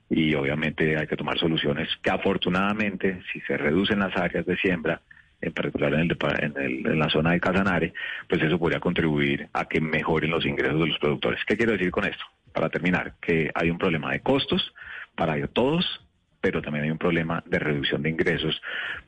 y 0.09 0.33
obviamente 0.35 0.97
hay 0.97 1.07
que 1.07 1.15
tomar 1.15 1.39
soluciones 1.39 1.88
que 2.01 2.09
afortunadamente 2.09 3.21
si 3.31 3.39
se 3.41 3.56
reducen 3.56 4.00
las 4.00 4.15
áreas 4.17 4.45
de 4.45 4.57
siembra, 4.57 5.01
en 5.41 5.53
particular 5.53 5.93
en, 5.93 6.01
el, 6.01 6.88
en, 6.88 6.99
la 6.99 7.09
zona 7.09 7.31
de 7.31 7.39
Casanare, 7.39 7.93
pues 8.27 8.41
eso 8.41 8.59
podría 8.59 8.79
contribuir 8.79 9.49
a 9.53 9.65
que 9.65 9.81
mejoren 9.81 10.31
los 10.31 10.45
ingresos 10.45 10.79
de 10.79 10.88
los 10.88 10.99
productores. 10.99 11.39
¿Qué 11.45 11.57
quiero 11.57 11.73
decir 11.73 11.91
con 11.91 12.05
esto? 12.05 12.23
Para 12.53 12.69
terminar, 12.69 13.15
que 13.21 13.51
hay 13.53 13.69
un 13.69 13.77
problema 13.77 14.11
de 14.11 14.21
costos, 14.21 14.73
para 15.15 15.47
todos, 15.47 16.01
pero 16.41 16.61
también 16.61 16.85
hay 16.85 16.91
un 16.91 16.97
problema 16.97 17.43
de 17.45 17.59
reducción 17.59 18.01
de 18.01 18.09
ingresos 18.09 18.59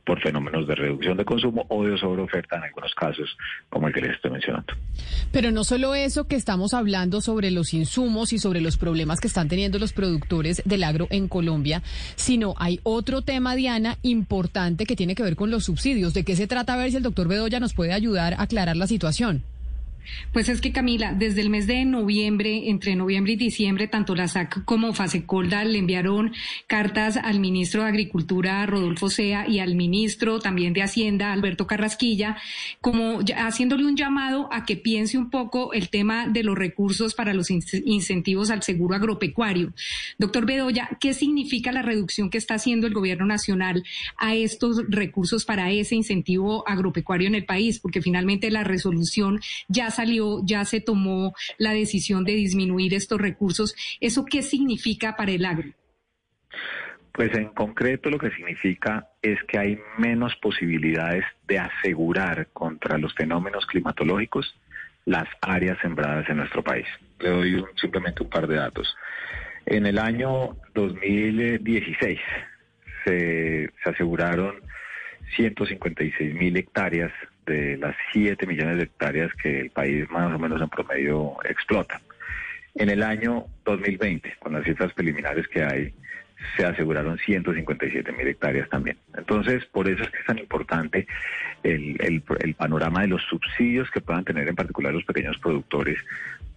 por 0.04 0.20
fenómenos 0.22 0.66
de 0.68 0.74
reducción 0.74 1.16
de 1.16 1.24
consumo 1.24 1.66
o 1.68 1.84
de 1.84 1.98
sobreoferta 1.98 2.56
en 2.56 2.64
algunos 2.64 2.94
casos, 2.94 3.36
como 3.68 3.88
el 3.88 3.94
que 3.94 4.00
les 4.00 4.12
estoy 4.12 4.30
mencionando. 4.30 4.72
Pero 5.32 5.50
no 5.50 5.64
solo 5.64 5.94
eso 5.94 6.28
que 6.28 6.36
estamos 6.36 6.74
hablando 6.74 7.20
sobre 7.20 7.50
los 7.50 7.74
insumos 7.74 8.32
y 8.32 8.38
sobre 8.38 8.60
los 8.60 8.78
problemas 8.78 9.20
que 9.20 9.26
están 9.26 9.48
teniendo 9.48 9.78
los 9.78 9.92
productores 9.92 10.62
del 10.64 10.84
agro 10.84 11.08
en 11.10 11.28
Colombia, 11.28 11.82
sino 12.14 12.54
hay 12.58 12.80
otro 12.84 13.22
tema, 13.22 13.56
Diana, 13.56 13.96
importante 14.02 14.86
que 14.86 14.96
tiene 14.96 15.14
que 15.14 15.22
ver 15.22 15.36
con 15.36 15.50
los 15.50 15.64
subsidios. 15.64 16.14
¿De 16.14 16.24
qué 16.24 16.36
se 16.36 16.46
trata? 16.46 16.74
A 16.74 16.76
ver 16.76 16.90
si 16.90 16.98
el 16.98 17.02
doctor 17.02 17.28
Bedoya 17.28 17.60
nos 17.60 17.74
puede 17.74 17.92
ayudar 17.92 18.34
a 18.34 18.42
aclarar 18.42 18.76
la 18.76 18.86
situación. 18.86 19.42
Pues 20.32 20.48
es 20.48 20.60
que 20.60 20.72
Camila, 20.72 21.12
desde 21.12 21.40
el 21.40 21.50
mes 21.50 21.66
de 21.66 21.84
noviembre, 21.84 22.68
entre 22.68 22.96
noviembre 22.96 23.34
y 23.34 23.36
diciembre, 23.36 23.88
tanto 23.88 24.14
la 24.14 24.28
SAC 24.28 24.64
como 24.64 24.92
Fasecolda 24.92 25.64
le 25.64 25.78
enviaron 25.78 26.32
cartas 26.66 27.16
al 27.16 27.40
ministro 27.40 27.82
de 27.82 27.88
Agricultura, 27.88 28.64
Rodolfo 28.66 29.10
Sea, 29.10 29.48
y 29.48 29.58
al 29.58 29.74
ministro 29.74 30.38
también 30.40 30.72
de 30.72 30.82
Hacienda, 30.82 31.32
Alberto 31.32 31.66
Carrasquilla, 31.66 32.36
como 32.80 33.20
haciéndole 33.36 33.86
un 33.86 33.96
llamado 33.96 34.48
a 34.52 34.64
que 34.64 34.76
piense 34.76 35.18
un 35.18 35.30
poco 35.30 35.72
el 35.72 35.88
tema 35.88 36.28
de 36.28 36.42
los 36.42 36.56
recursos 36.56 37.14
para 37.14 37.34
los 37.34 37.50
incentivos 37.50 38.50
al 38.50 38.62
seguro 38.62 38.94
agropecuario. 38.94 39.72
Doctor 40.18 40.46
Bedoya, 40.46 40.90
¿qué 41.00 41.14
significa 41.14 41.72
la 41.72 41.82
reducción 41.82 42.30
que 42.30 42.38
está 42.38 42.54
haciendo 42.54 42.86
el 42.86 42.94
gobierno 42.94 43.26
nacional 43.26 43.84
a 44.16 44.34
estos 44.34 44.82
recursos 44.88 45.44
para 45.44 45.70
ese 45.70 45.94
incentivo 45.94 46.66
agropecuario 46.68 47.28
en 47.28 47.34
el 47.34 47.44
país? 47.44 47.78
Porque 47.80 48.02
finalmente 48.02 48.50
la 48.50 48.64
resolución 48.64 49.40
ya 49.68 49.90
salió, 49.94 50.40
ya 50.44 50.64
se 50.64 50.80
tomó 50.80 51.34
la 51.58 51.72
decisión 51.72 52.24
de 52.24 52.32
disminuir 52.32 52.94
estos 52.94 53.20
recursos. 53.20 53.74
¿Eso 54.00 54.24
qué 54.24 54.42
significa 54.42 55.16
para 55.16 55.32
el 55.32 55.44
agro? 55.44 55.70
Pues 57.12 57.32
en 57.34 57.50
concreto 57.50 58.10
lo 58.10 58.18
que 58.18 58.30
significa 58.30 59.08
es 59.22 59.38
que 59.44 59.58
hay 59.58 59.78
menos 59.98 60.34
posibilidades 60.42 61.24
de 61.46 61.60
asegurar 61.60 62.48
contra 62.52 62.98
los 62.98 63.14
fenómenos 63.14 63.66
climatológicos 63.66 64.52
las 65.04 65.28
áreas 65.40 65.78
sembradas 65.80 66.28
en 66.28 66.38
nuestro 66.38 66.64
país. 66.64 66.86
Le 67.20 67.30
doy 67.30 67.64
simplemente 67.80 68.22
un 68.22 68.30
par 68.30 68.48
de 68.48 68.56
datos. 68.56 68.96
En 69.66 69.86
el 69.86 69.98
año 69.98 70.56
2016 70.74 72.18
se, 73.04 73.70
se 73.82 73.90
aseguraron 73.90 74.56
156 75.36 76.34
mil 76.34 76.56
hectáreas 76.56 77.12
de 77.46 77.76
las 77.76 77.94
7 78.12 78.46
millones 78.46 78.76
de 78.76 78.84
hectáreas 78.84 79.32
que 79.34 79.60
el 79.60 79.70
país 79.70 80.08
más 80.10 80.32
o 80.34 80.38
menos 80.38 80.60
en 80.60 80.68
promedio 80.68 81.36
explota. 81.44 82.00
En 82.74 82.90
el 82.90 83.02
año 83.02 83.46
2020, 83.64 84.36
con 84.40 84.52
las 84.52 84.64
cifras 84.64 84.92
preliminares 84.92 85.46
que 85.48 85.62
hay, 85.62 85.94
se 86.56 86.64
aseguraron 86.64 87.18
157 87.18 88.12
mil 88.12 88.26
hectáreas 88.26 88.68
también. 88.68 88.96
Entonces, 89.16 89.64
por 89.66 89.88
eso 89.88 90.02
es 90.02 90.10
que 90.10 90.18
es 90.18 90.26
tan 90.26 90.38
importante 90.38 91.06
el, 91.62 91.96
el, 92.00 92.54
panorama 92.54 93.02
de 93.02 93.08
los 93.08 93.22
subsidios 93.22 93.90
que 93.90 94.00
puedan 94.00 94.24
tener 94.24 94.48
en 94.48 94.54
particular 94.54 94.92
los 94.92 95.04
pequeños 95.04 95.38
productores 95.38 95.98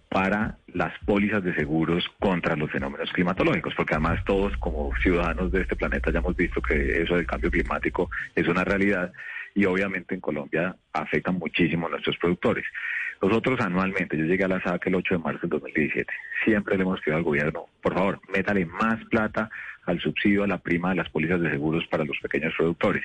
para 0.08 0.56
las 0.72 0.92
pólizas 1.04 1.42
de 1.44 1.54
seguros 1.54 2.04
contra 2.18 2.56
los 2.56 2.70
fenómenos 2.70 3.12
climatológicos, 3.12 3.74
porque 3.74 3.94
además 3.94 4.24
todos 4.24 4.56
como 4.56 4.94
ciudadanos 5.02 5.52
de 5.52 5.62
este 5.62 5.76
planeta 5.76 6.10
ya 6.10 6.20
hemos 6.20 6.36
visto 6.36 6.62
que 6.62 7.02
eso 7.02 7.16
del 7.16 7.26
cambio 7.26 7.50
climático 7.50 8.10
es 8.34 8.48
una 8.48 8.64
realidad 8.64 9.12
y 9.54 9.64
obviamente 9.64 10.14
en 10.14 10.20
Colombia 10.20 10.76
afecta 10.92 11.30
muchísimo 11.32 11.86
a 11.86 11.90
nuestros 11.90 12.16
productores. 12.16 12.64
Nosotros 13.20 13.60
anualmente, 13.60 14.16
yo 14.16 14.24
llegué 14.24 14.44
a 14.44 14.48
la 14.48 14.62
SAC 14.62 14.86
el 14.86 14.94
8 14.94 15.14
de 15.14 15.18
marzo 15.18 15.40
del 15.40 15.50
2017, 15.50 16.12
siempre 16.44 16.76
le 16.76 16.84
hemos 16.84 17.00
pedido 17.00 17.16
al 17.16 17.24
gobierno, 17.24 17.66
por 17.82 17.94
favor, 17.94 18.20
métale 18.32 18.64
más 18.64 19.04
plata 19.06 19.50
al 19.86 20.00
subsidio, 20.00 20.44
a 20.44 20.46
la 20.46 20.58
prima 20.58 20.90
de 20.90 20.96
las 20.96 21.08
pólizas 21.08 21.40
de 21.40 21.50
seguros 21.50 21.84
para 21.88 22.04
los 22.04 22.18
pequeños 22.18 22.54
productores. 22.56 23.02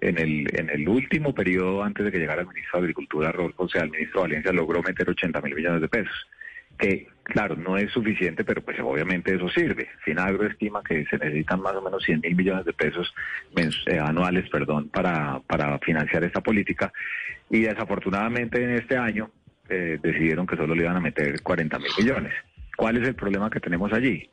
En 0.00 0.18
el, 0.18 0.46
en 0.58 0.68
el 0.70 0.88
último 0.88 1.34
periodo, 1.34 1.82
antes 1.82 2.04
de 2.04 2.12
que 2.12 2.18
llegara 2.18 2.42
el 2.42 2.48
ministro 2.48 2.78
de 2.78 2.84
Agricultura, 2.84 3.32
Rodolfo, 3.32 3.64
o 3.64 3.68
sea, 3.68 3.82
el 3.82 3.90
ministro 3.90 4.22
Valencia 4.22 4.52
logró 4.52 4.82
meter 4.82 5.08
80 5.08 5.40
mil 5.40 5.54
millones 5.54 5.80
de 5.80 5.88
pesos. 5.88 6.28
que 6.76 7.06
claro, 7.22 7.56
no 7.56 7.78
es 7.78 7.90
suficiente, 7.90 8.44
pero 8.44 8.62
pues 8.62 8.78
obviamente 8.80 9.34
eso 9.34 9.48
sirve. 9.48 9.88
Finagro 10.04 10.46
estima 10.46 10.82
que 10.82 11.04
se 11.06 11.16
necesitan 11.18 11.60
más 11.60 11.74
o 11.74 11.82
menos 11.82 12.02
100 12.04 12.20
mil 12.20 12.36
millones 12.36 12.64
de 12.64 12.72
pesos 12.72 13.14
eh, 13.56 13.98
anuales 13.98 14.48
perdón, 14.50 14.88
para, 14.90 15.40
para 15.46 15.78
financiar 15.78 16.24
esta 16.24 16.40
política 16.40 16.92
y 17.50 17.60
desafortunadamente 17.60 18.62
en 18.62 18.70
este 18.70 18.96
año 18.96 19.30
eh, 19.68 19.98
decidieron 20.02 20.46
que 20.46 20.56
solo 20.56 20.74
le 20.74 20.82
iban 20.82 20.96
a 20.96 21.00
meter 21.00 21.40
40 21.42 21.78
mil 21.78 21.90
millones. 21.98 22.34
¿Cuál 22.76 22.96
es 22.98 23.08
el 23.08 23.14
problema 23.14 23.50
que 23.50 23.60
tenemos 23.60 23.92
allí? 23.92 24.28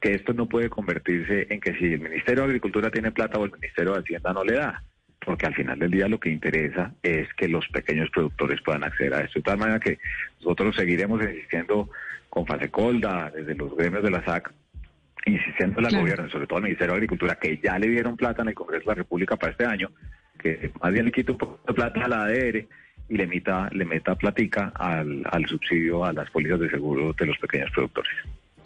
Que 0.00 0.12
esto 0.12 0.32
no 0.32 0.46
puede 0.46 0.68
convertirse 0.68 1.46
en 1.50 1.60
que 1.60 1.74
si 1.74 1.86
el 1.86 2.00
Ministerio 2.00 2.42
de 2.42 2.48
Agricultura 2.48 2.90
tiene 2.90 3.10
plata 3.10 3.38
o 3.38 3.44
el 3.44 3.52
Ministerio 3.52 3.94
de 3.94 4.00
Hacienda 4.00 4.32
no 4.32 4.44
le 4.44 4.54
da 4.54 4.82
porque 5.28 5.44
al 5.44 5.54
final 5.54 5.78
del 5.78 5.90
día 5.90 6.08
lo 6.08 6.18
que 6.18 6.30
interesa 6.30 6.94
es 7.02 7.28
que 7.34 7.48
los 7.48 7.68
pequeños 7.68 8.08
productores 8.08 8.62
puedan 8.62 8.82
acceder 8.82 9.12
a 9.12 9.20
esto. 9.20 9.40
De 9.40 9.42
tal 9.42 9.58
manera 9.58 9.78
que 9.78 9.98
nosotros 10.40 10.74
seguiremos 10.74 11.22
insistiendo 11.22 11.90
con 12.30 12.46
Fasecolda, 12.46 13.30
desde 13.30 13.54
los 13.54 13.76
gremios 13.76 14.02
de 14.02 14.10
la 14.10 14.24
SAC, 14.24 14.50
insistiendo 15.26 15.80
al 15.80 15.94
gobierno, 15.94 16.30
sobre 16.30 16.46
todo 16.46 16.56
al 16.56 16.62
Ministerio 16.62 16.94
de 16.94 16.96
Agricultura, 16.96 17.34
que 17.34 17.58
ya 17.62 17.78
le 17.78 17.88
dieron 17.88 18.16
plata 18.16 18.40
en 18.40 18.48
el 18.48 18.54
Congreso 18.54 18.84
de 18.84 18.86
la 18.86 18.94
República 18.94 19.36
para 19.36 19.52
este 19.52 19.66
año, 19.66 19.90
que 20.38 20.70
más 20.80 20.92
bien 20.94 21.04
le 21.04 21.12
quite 21.12 21.32
un 21.32 21.36
poco 21.36 21.60
de 21.68 21.74
plata 21.74 22.06
a 22.06 22.08
la 22.08 22.22
ADR 22.22 22.64
y 23.10 23.16
le 23.18 23.26
meta, 23.26 23.68
le 23.70 23.84
meta 23.84 24.14
platica 24.14 24.72
al, 24.76 25.26
al 25.30 25.44
subsidio 25.44 26.06
a 26.06 26.14
las 26.14 26.30
pólizas 26.30 26.58
de 26.58 26.70
seguro 26.70 27.12
de 27.12 27.26
los 27.26 27.36
pequeños 27.36 27.70
productores. 27.72 28.12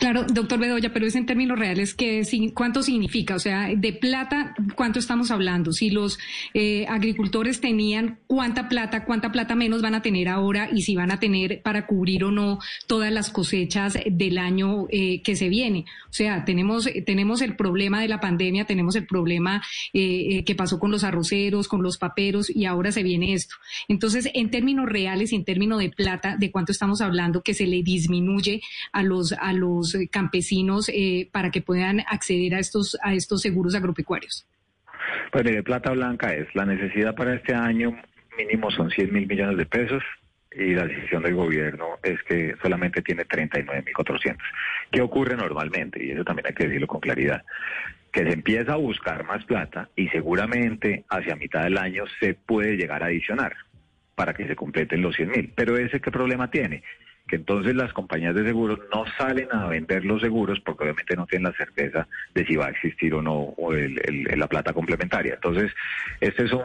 Claro, 0.02 0.25
doctor 0.25 0.59
Bedoya, 0.59 0.92
pero 0.92 1.06
es 1.06 1.14
en 1.14 1.26
términos 1.26 1.56
reales, 1.56 1.94
que, 1.94 2.26
¿cuánto 2.54 2.82
significa? 2.82 3.37
O 3.37 3.38
sea, 3.38 3.68
de 3.73 3.92
plata, 3.92 4.52
¿cuánto 4.75 4.99
estamos 4.99 5.30
hablando? 5.30 5.73
Si 5.73 5.90
los 5.90 6.18
eh, 6.54 6.87
agricultores 6.88 7.61
tenían 7.61 8.18
cuánta 8.26 8.68
plata, 8.68 9.04
cuánta 9.04 9.30
plata 9.30 9.54
menos 9.54 9.80
van 9.80 9.94
a 9.94 10.02
tener 10.02 10.28
ahora 10.28 10.68
y 10.73 10.82
si 10.82 10.97
van 10.97 11.12
a 11.12 11.21
tener 11.21 11.62
para 11.62 11.87
cubrir 11.87 12.25
o 12.25 12.32
no 12.32 12.59
todas 12.88 13.12
las 13.12 13.30
cosechas 13.30 13.97
del 14.04 14.38
año 14.38 14.87
eh, 14.90 15.23
que 15.23 15.37
se 15.37 15.49
viene. 15.49 15.85
O 16.11 16.12
sea, 16.12 16.44
tenemos, 16.44 16.88
tenemos 17.06 17.40
el 17.40 17.54
problema 17.54 18.00
de 18.00 18.09
la 18.09 18.18
pandemia, 18.18 18.64
tenemos 18.64 18.97
el 18.97 19.06
problema 19.06 19.62
eh, 19.92 20.42
que 20.42 20.56
pasó 20.56 20.80
con 20.80 20.90
los 20.90 21.04
arroceros, 21.04 21.68
con 21.68 21.80
los 21.80 21.97
paperos 21.97 22.50
y 22.50 22.64
ahora 22.64 22.90
se 22.90 23.04
viene 23.04 23.35
esto. 23.35 23.54
Entonces, 23.87 24.28
en 24.35 24.50
términos 24.50 24.87
reales 24.88 25.32
y 25.32 25.37
en 25.37 25.44
términos 25.44 25.78
de 25.78 25.90
plata, 25.90 26.37
¿de 26.37 26.50
cuánto 26.50 26.73
estamos 26.73 27.00
hablando 27.00 27.42
que 27.42 27.54
se 27.54 27.68
le 27.68 27.85
disminuye 27.85 28.62
a 28.92 29.04
los, 29.04 29.32
a 29.32 29.52
los 29.52 29.91
eh, 29.94 30.08
campesinos 30.11 30.88
eh, 30.88 31.28
para 31.32 31.50
que 31.50 31.62
puedan 31.62 32.00
acceder 32.00 32.54
a 32.54 32.58
estos, 32.58 32.96
a 33.02 33.14
estos 33.14 33.42
seguros 33.42 33.75
agropecuarios? 33.75 34.46
Pues 35.30 35.44
de 35.44 35.62
plata 35.62 35.90
blanca 35.90 36.34
es 36.34 36.46
la 36.54 36.66
necesidad 36.66 37.14
para 37.14 37.34
este 37.34 37.54
año 37.54 37.96
mínimo 38.37 38.70
son 38.70 38.90
100 38.90 39.12
mil 39.12 39.26
millones 39.26 39.56
de 39.56 39.66
pesos 39.66 40.02
y 40.54 40.75
la 40.75 40.87
decisión 40.87 41.22
del 41.22 41.34
gobierno 41.34 41.99
es 42.02 42.22
que 42.25 42.54
solamente 42.62 43.02
tiene 43.02 43.25
39 43.25 43.82
mil 43.84 43.94
400. 43.94 44.46
¿Qué 44.90 45.00
ocurre 45.00 45.37
normalmente? 45.37 46.04
Y 46.04 46.11
eso 46.11 46.25
también 46.25 46.46
hay 46.46 46.54
que 46.54 46.64
decirlo 46.64 46.87
con 46.87 47.00
claridad 47.00 47.42
que 48.12 48.25
se 48.25 48.32
empieza 48.32 48.75
a 48.75 48.76
buscar 48.76 49.25
más 49.25 49.42
plata 49.46 49.88
y 49.96 50.08
seguramente 50.08 51.04
hacia 51.08 51.34
mitad 51.34 51.64
del 51.64 51.78
año 51.78 52.04
se 52.20 52.34
puede 52.34 52.76
llegar 52.76 53.02
a 53.02 53.06
adicionar 53.06 53.56
para 54.14 54.34
que 54.34 54.46
se 54.46 54.54
completen 54.54 55.00
los 55.00 55.16
100 55.16 55.30
mil. 55.30 55.52
Pero 55.54 55.78
ese 55.78 56.00
qué 56.00 56.11
problema 56.11 56.50
tiene? 56.50 56.82
Entonces 57.32 57.74
las 57.74 57.92
compañías 57.92 58.34
de 58.34 58.44
seguros 58.44 58.78
no 58.94 59.04
salen 59.18 59.48
a 59.52 59.66
vender 59.66 60.04
los 60.04 60.20
seguros 60.20 60.60
porque 60.60 60.84
obviamente 60.84 61.16
no 61.16 61.26
tienen 61.26 61.50
la 61.50 61.56
certeza 61.56 62.06
de 62.34 62.46
si 62.46 62.56
va 62.56 62.66
a 62.66 62.70
existir 62.70 63.14
o 63.14 63.22
no 63.22 63.54
la 64.36 64.46
plata 64.46 64.72
complementaria. 64.72 65.34
Entonces, 65.34 65.72
este 66.20 66.44
es 66.44 66.52
un, 66.52 66.62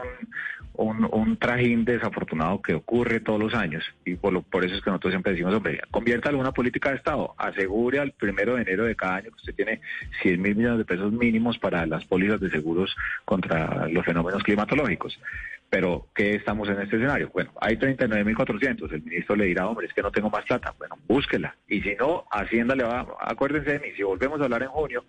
un, 0.78 1.36
trajín 1.38 1.84
desafortunado 1.84 2.62
que 2.62 2.74
ocurre 2.74 3.20
todos 3.20 3.40
los 3.40 3.54
años 3.54 3.84
y 4.04 4.14
por, 4.14 4.32
lo, 4.32 4.42
por 4.42 4.64
eso 4.64 4.76
es 4.76 4.82
que 4.82 4.90
nosotros 4.90 5.12
siempre 5.12 5.32
decimos, 5.32 5.54
hombre, 5.54 5.80
convierta 5.90 6.28
alguna 6.28 6.52
política 6.52 6.90
de 6.90 6.96
Estado, 6.96 7.34
asegure 7.36 7.98
al 7.98 8.12
primero 8.12 8.54
de 8.54 8.62
enero 8.62 8.84
de 8.84 8.94
cada 8.94 9.16
año 9.16 9.30
que 9.30 9.36
usted 9.36 9.54
tiene 9.54 9.80
100 10.22 10.40
mil 10.40 10.54
millones 10.54 10.78
de 10.78 10.84
pesos 10.84 11.12
mínimos 11.12 11.58
para 11.58 11.84
las 11.86 12.04
pólizas 12.04 12.40
de 12.40 12.50
seguros 12.50 12.94
contra 13.24 13.88
los 13.88 14.04
fenómenos 14.04 14.42
climatológicos. 14.42 15.18
Pero, 15.70 16.06
¿qué 16.14 16.34
estamos 16.34 16.68
en 16.68 16.80
este 16.80 16.96
escenario? 16.96 17.30
Bueno, 17.32 17.52
hay 17.60 17.76
39.400. 17.76 18.90
El 18.90 19.02
ministro 19.02 19.36
le 19.36 19.44
dirá, 19.46 19.66
hombre, 19.68 19.86
es 19.86 19.92
que 19.92 20.00
no 20.00 20.10
tengo 20.10 20.30
más 20.30 20.44
plata. 20.46 20.74
Bueno, 20.78 20.96
búsquela. 21.06 21.54
Y 21.68 21.82
si 21.82 21.94
no, 21.96 22.24
Hacienda 22.30 22.74
le 22.74 22.84
va, 22.84 23.06
acuérdense 23.20 23.72
de 23.72 23.80
mí, 23.80 23.88
si 23.94 24.02
volvemos 24.02 24.40
a 24.40 24.44
hablar 24.44 24.62
en 24.62 24.70
junio, 24.70 25.04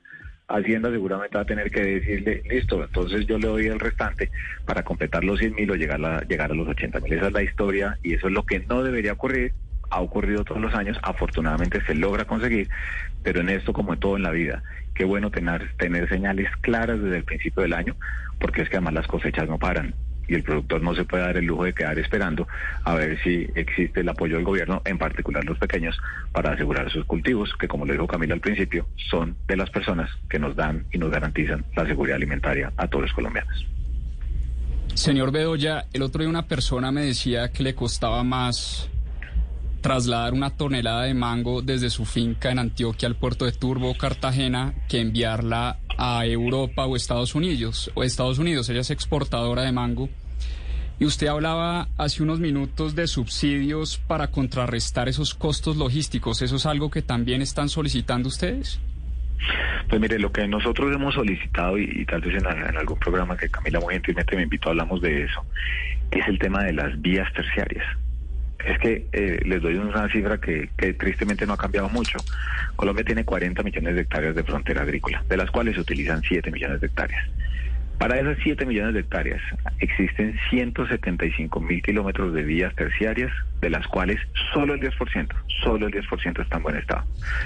Hacienda 0.50 0.90
seguramente 0.90 1.38
va 1.38 1.44
a 1.44 1.46
tener 1.46 1.70
que 1.70 1.82
decirle, 1.82 2.42
listo, 2.50 2.84
entonces 2.84 3.28
yo 3.28 3.38
le 3.38 3.48
doy 3.48 3.68
el 3.68 3.80
restante 3.80 4.32
para 4.66 4.84
completar 4.84 5.24
los 5.24 5.40
100.000 5.40 5.72
o 5.72 5.76
llegar 5.76 6.04
a, 6.04 6.22
llegar 6.22 6.52
a 6.52 6.56
los 6.56 6.68
80.000. 6.68 7.14
Esa 7.14 7.28
es 7.28 7.34
la 7.34 7.44
historia 7.44 7.98
y 8.02 8.16
eso 8.16 8.28
es 8.28 8.34
lo 8.34 8.44
que 8.44 8.60
no 8.62 8.84
debería 8.84 9.14
ocurrir. 9.14 9.54
Ha 9.92 10.02
ocurrido 10.02 10.44
todos 10.44 10.62
los 10.62 10.74
años, 10.74 10.98
afortunadamente 11.02 11.82
se 11.86 11.96
logra 11.96 12.26
conseguir, 12.26 12.70
pero 13.24 13.42
en 13.42 13.50
esto 13.50 13.74
como 13.74 13.94
en 13.94 14.00
todo 14.00 14.18
en 14.18 14.24
la 14.24 14.32
vida, 14.32 14.64
qué 14.94 15.04
bueno 15.06 15.32
tener, 15.32 15.72
tener 15.78 16.10
señales 16.10 16.50
claras 16.62 17.02
desde 17.02 17.18
el 17.18 17.24
principio 17.24 17.64
del 17.64 17.74
año, 17.74 17.96
porque 18.40 18.62
es 18.62 18.70
que 18.70 18.78
además 18.78 18.94
las 18.94 19.08
cosechas 19.08 19.48
no 19.48 19.58
paran 19.58 19.94
y 20.30 20.36
el 20.36 20.44
productor 20.44 20.82
no 20.82 20.96
se 20.96 21.04
puede 21.04 21.24
dar 21.24 21.38
el 21.38 21.46
lujo 21.46 21.64
de 21.64 21.74
quedar 21.74 21.98
esperando 21.98 22.48
a 22.84 22.94
ver 22.94 23.20
si 23.24 23.48
existe 23.56 24.02
el 24.02 24.10
apoyo 24.10 24.36
del 24.36 24.46
gobierno, 24.46 24.82
en 24.86 24.98
particular 24.98 25.44
los 25.44 25.58
pequeños, 25.58 25.98
para 26.32 26.54
asegurar 26.54 26.92
sus 26.92 27.04
cultivos, 27.06 27.52
que 27.60 27.68
como 27.68 27.86
le 27.86 27.94
dijo 27.94 28.08
Camila 28.08 28.36
al 28.36 28.40
principio, 28.40 28.88
son 29.10 29.36
de 29.48 29.58
las 29.58 29.70
personas 29.70 30.10
que 30.30 30.40
nos 30.40 30.56
dan 30.56 30.86
y 30.92 30.98
nos 30.98 31.10
garantizan 31.10 31.66
la 31.76 31.86
seguridad 31.86 32.18
alimentaria 32.18 32.72
a 32.78 32.88
todos 32.88 33.06
los 33.06 33.14
colombianos. 33.14 33.66
Señor 34.94 35.32
Bedoya, 35.32 35.86
el 35.94 36.02
otro 36.02 36.22
día 36.22 36.30
una 36.30 36.48
persona 36.48 36.92
me 36.92 37.02
decía 37.02 37.52
que 37.52 37.64
le 37.64 37.74
costaba 37.74 38.24
más 38.24 38.90
trasladar 39.82 40.34
una 40.34 40.50
tonelada 40.52 41.04
de 41.04 41.14
mango 41.14 41.62
desde 41.62 41.90
su 41.90 42.06
finca 42.06 42.52
en 42.52 42.60
Antioquia 42.60 43.08
al 43.08 43.16
puerto 43.16 43.46
de 43.46 43.52
Turbo, 43.52 43.96
Cartagena, 43.98 44.74
que 44.90 45.00
enviarla 45.00 45.79
a 46.02 46.26
Europa 46.26 46.86
o 46.86 46.96
Estados 46.96 47.36
Unidos. 47.36 47.92
O 47.94 48.04
Estados 48.04 48.40
Unidos, 48.40 48.70
ella 48.70 48.80
es 48.80 48.90
exportadora 48.90 49.64
de 49.64 49.74
mango. 49.74 50.10
Y 50.98 51.06
usted 51.06 51.28
hablaba 51.28 51.90
hace 51.98 52.24
unos 52.24 52.40
minutos 52.40 52.96
de 52.96 53.08
subsidios 53.08 53.98
para 53.98 54.28
contrarrestar 54.28 55.10
esos 55.10 55.34
costos 55.34 55.76
logísticos. 55.76 56.42
¿Eso 56.42 56.56
es 56.56 56.66
algo 56.66 56.90
que 56.90 57.02
también 57.02 57.42
están 57.42 57.68
solicitando 57.68 58.30
ustedes? 58.30 58.80
Pues 59.90 60.00
mire, 60.00 60.20
lo 60.20 60.32
que 60.32 60.48
nosotros 60.48 60.94
hemos 60.94 61.16
solicitado, 61.16 61.78
y, 61.78 62.06
tal 62.06 62.22
vez 62.22 62.42
en, 62.42 62.48
en, 62.48 62.78
algún 62.78 63.00
programa 63.00 63.36
que 63.36 63.50
Camila 63.50 63.80
muy 63.80 63.94
gentilmente 63.94 64.36
me 64.36 64.44
invitó, 64.44 64.70
hablamos 64.70 65.02
de 65.02 65.24
eso, 65.24 65.46
es 66.12 66.28
el 66.28 66.40
tema 66.40 66.64
de 66.64 66.74
las 66.74 67.02
vías 67.02 67.32
terciarias. 67.34 67.86
Es 68.66 68.78
que 68.80 69.08
eh, 69.12 69.40
les 69.46 69.62
doy 69.62 69.76
una 69.76 70.10
cifra 70.10 70.38
que, 70.38 70.70
tristemente 70.98 71.46
no 71.46 71.54
ha 71.54 71.58
cambiado 71.58 71.90
mucho. 71.90 72.18
Colombia 72.76 73.06
tiene 73.06 73.24
40 73.24 73.64
millones 73.64 73.96
de 73.96 74.02
hectáreas 74.02 74.36
de 74.36 74.44
frontera 74.44 74.82
agrícola, 74.82 75.24
de 75.28 75.38
las 75.38 75.50
cuales 75.50 75.76
se 75.76 75.82
utilizan 75.82 76.22
7 76.22 76.52
millones 76.52 76.82
de 76.82 76.88
hectáreas. 76.88 77.30
Para 78.00 78.18
esas 78.18 78.38
7 78.42 78.66
millones 78.66 78.94
de 78.94 79.02
hectáreas 79.02 79.42
existen 79.82 80.34
175 80.50 81.60
mil 81.60 81.82
kilómetros 81.82 82.34
de 82.34 82.44
vías 82.44 82.74
terciarias, 82.74 83.30
de 83.60 83.70
las 83.70 83.86
cuales 83.88 84.18
solo 84.54 84.74
el 84.74 84.80
10%, 84.80 85.28
solo 85.62 85.88
el 85.88 85.94
10% 85.94 86.42
está 86.42 86.58
en 86.58 86.64
buen 86.64 86.78
estado. 86.78 87.04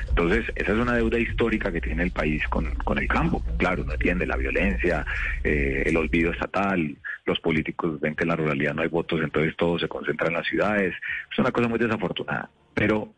Entonces, 0.09 0.45
esa 0.53 0.73
es 0.73 0.77
una 0.77 0.93
deuda 0.93 1.17
histórica 1.17 1.71
que 1.71 1.81
tiene 1.81 2.03
el 2.03 2.11
país 2.11 2.47
con, 2.49 2.69
con 2.75 2.99
el 2.99 3.07
campo. 3.07 3.43
Claro, 3.57 3.83
no 3.83 3.93
entiende 3.93 4.27
la 4.27 4.37
violencia, 4.37 5.03
eh, 5.43 5.83
el 5.87 5.97
olvido 5.97 6.31
estatal, 6.31 6.97
los 7.25 7.39
políticos 7.39 7.99
ven 7.99 8.13
que 8.13 8.23
en 8.23 8.29
la 8.29 8.35
ruralidad 8.35 8.75
no 8.75 8.83
hay 8.83 8.89
votos, 8.89 9.21
entonces 9.23 9.57
todo 9.57 9.79
se 9.79 9.87
concentra 9.87 10.27
en 10.27 10.33
las 10.35 10.45
ciudades. 10.45 10.93
Es 11.31 11.39
una 11.39 11.49
cosa 11.49 11.67
muy 11.67 11.79
desafortunada. 11.79 12.51
Pero 12.75 13.11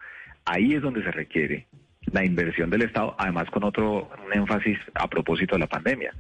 ahí 0.46 0.74
es 0.74 0.82
donde 0.82 1.04
se 1.04 1.12
requiere 1.12 1.68
la 2.12 2.24
inversión 2.24 2.70
del 2.70 2.84
Estado, 2.84 3.16
además 3.18 3.50
con 3.50 3.64
otro 3.64 4.10
énfasis 4.34 4.78
a 4.94 5.08
propósito 5.08 5.56
de 5.56 5.60
la 5.60 5.68
pandemia. 5.68 6.14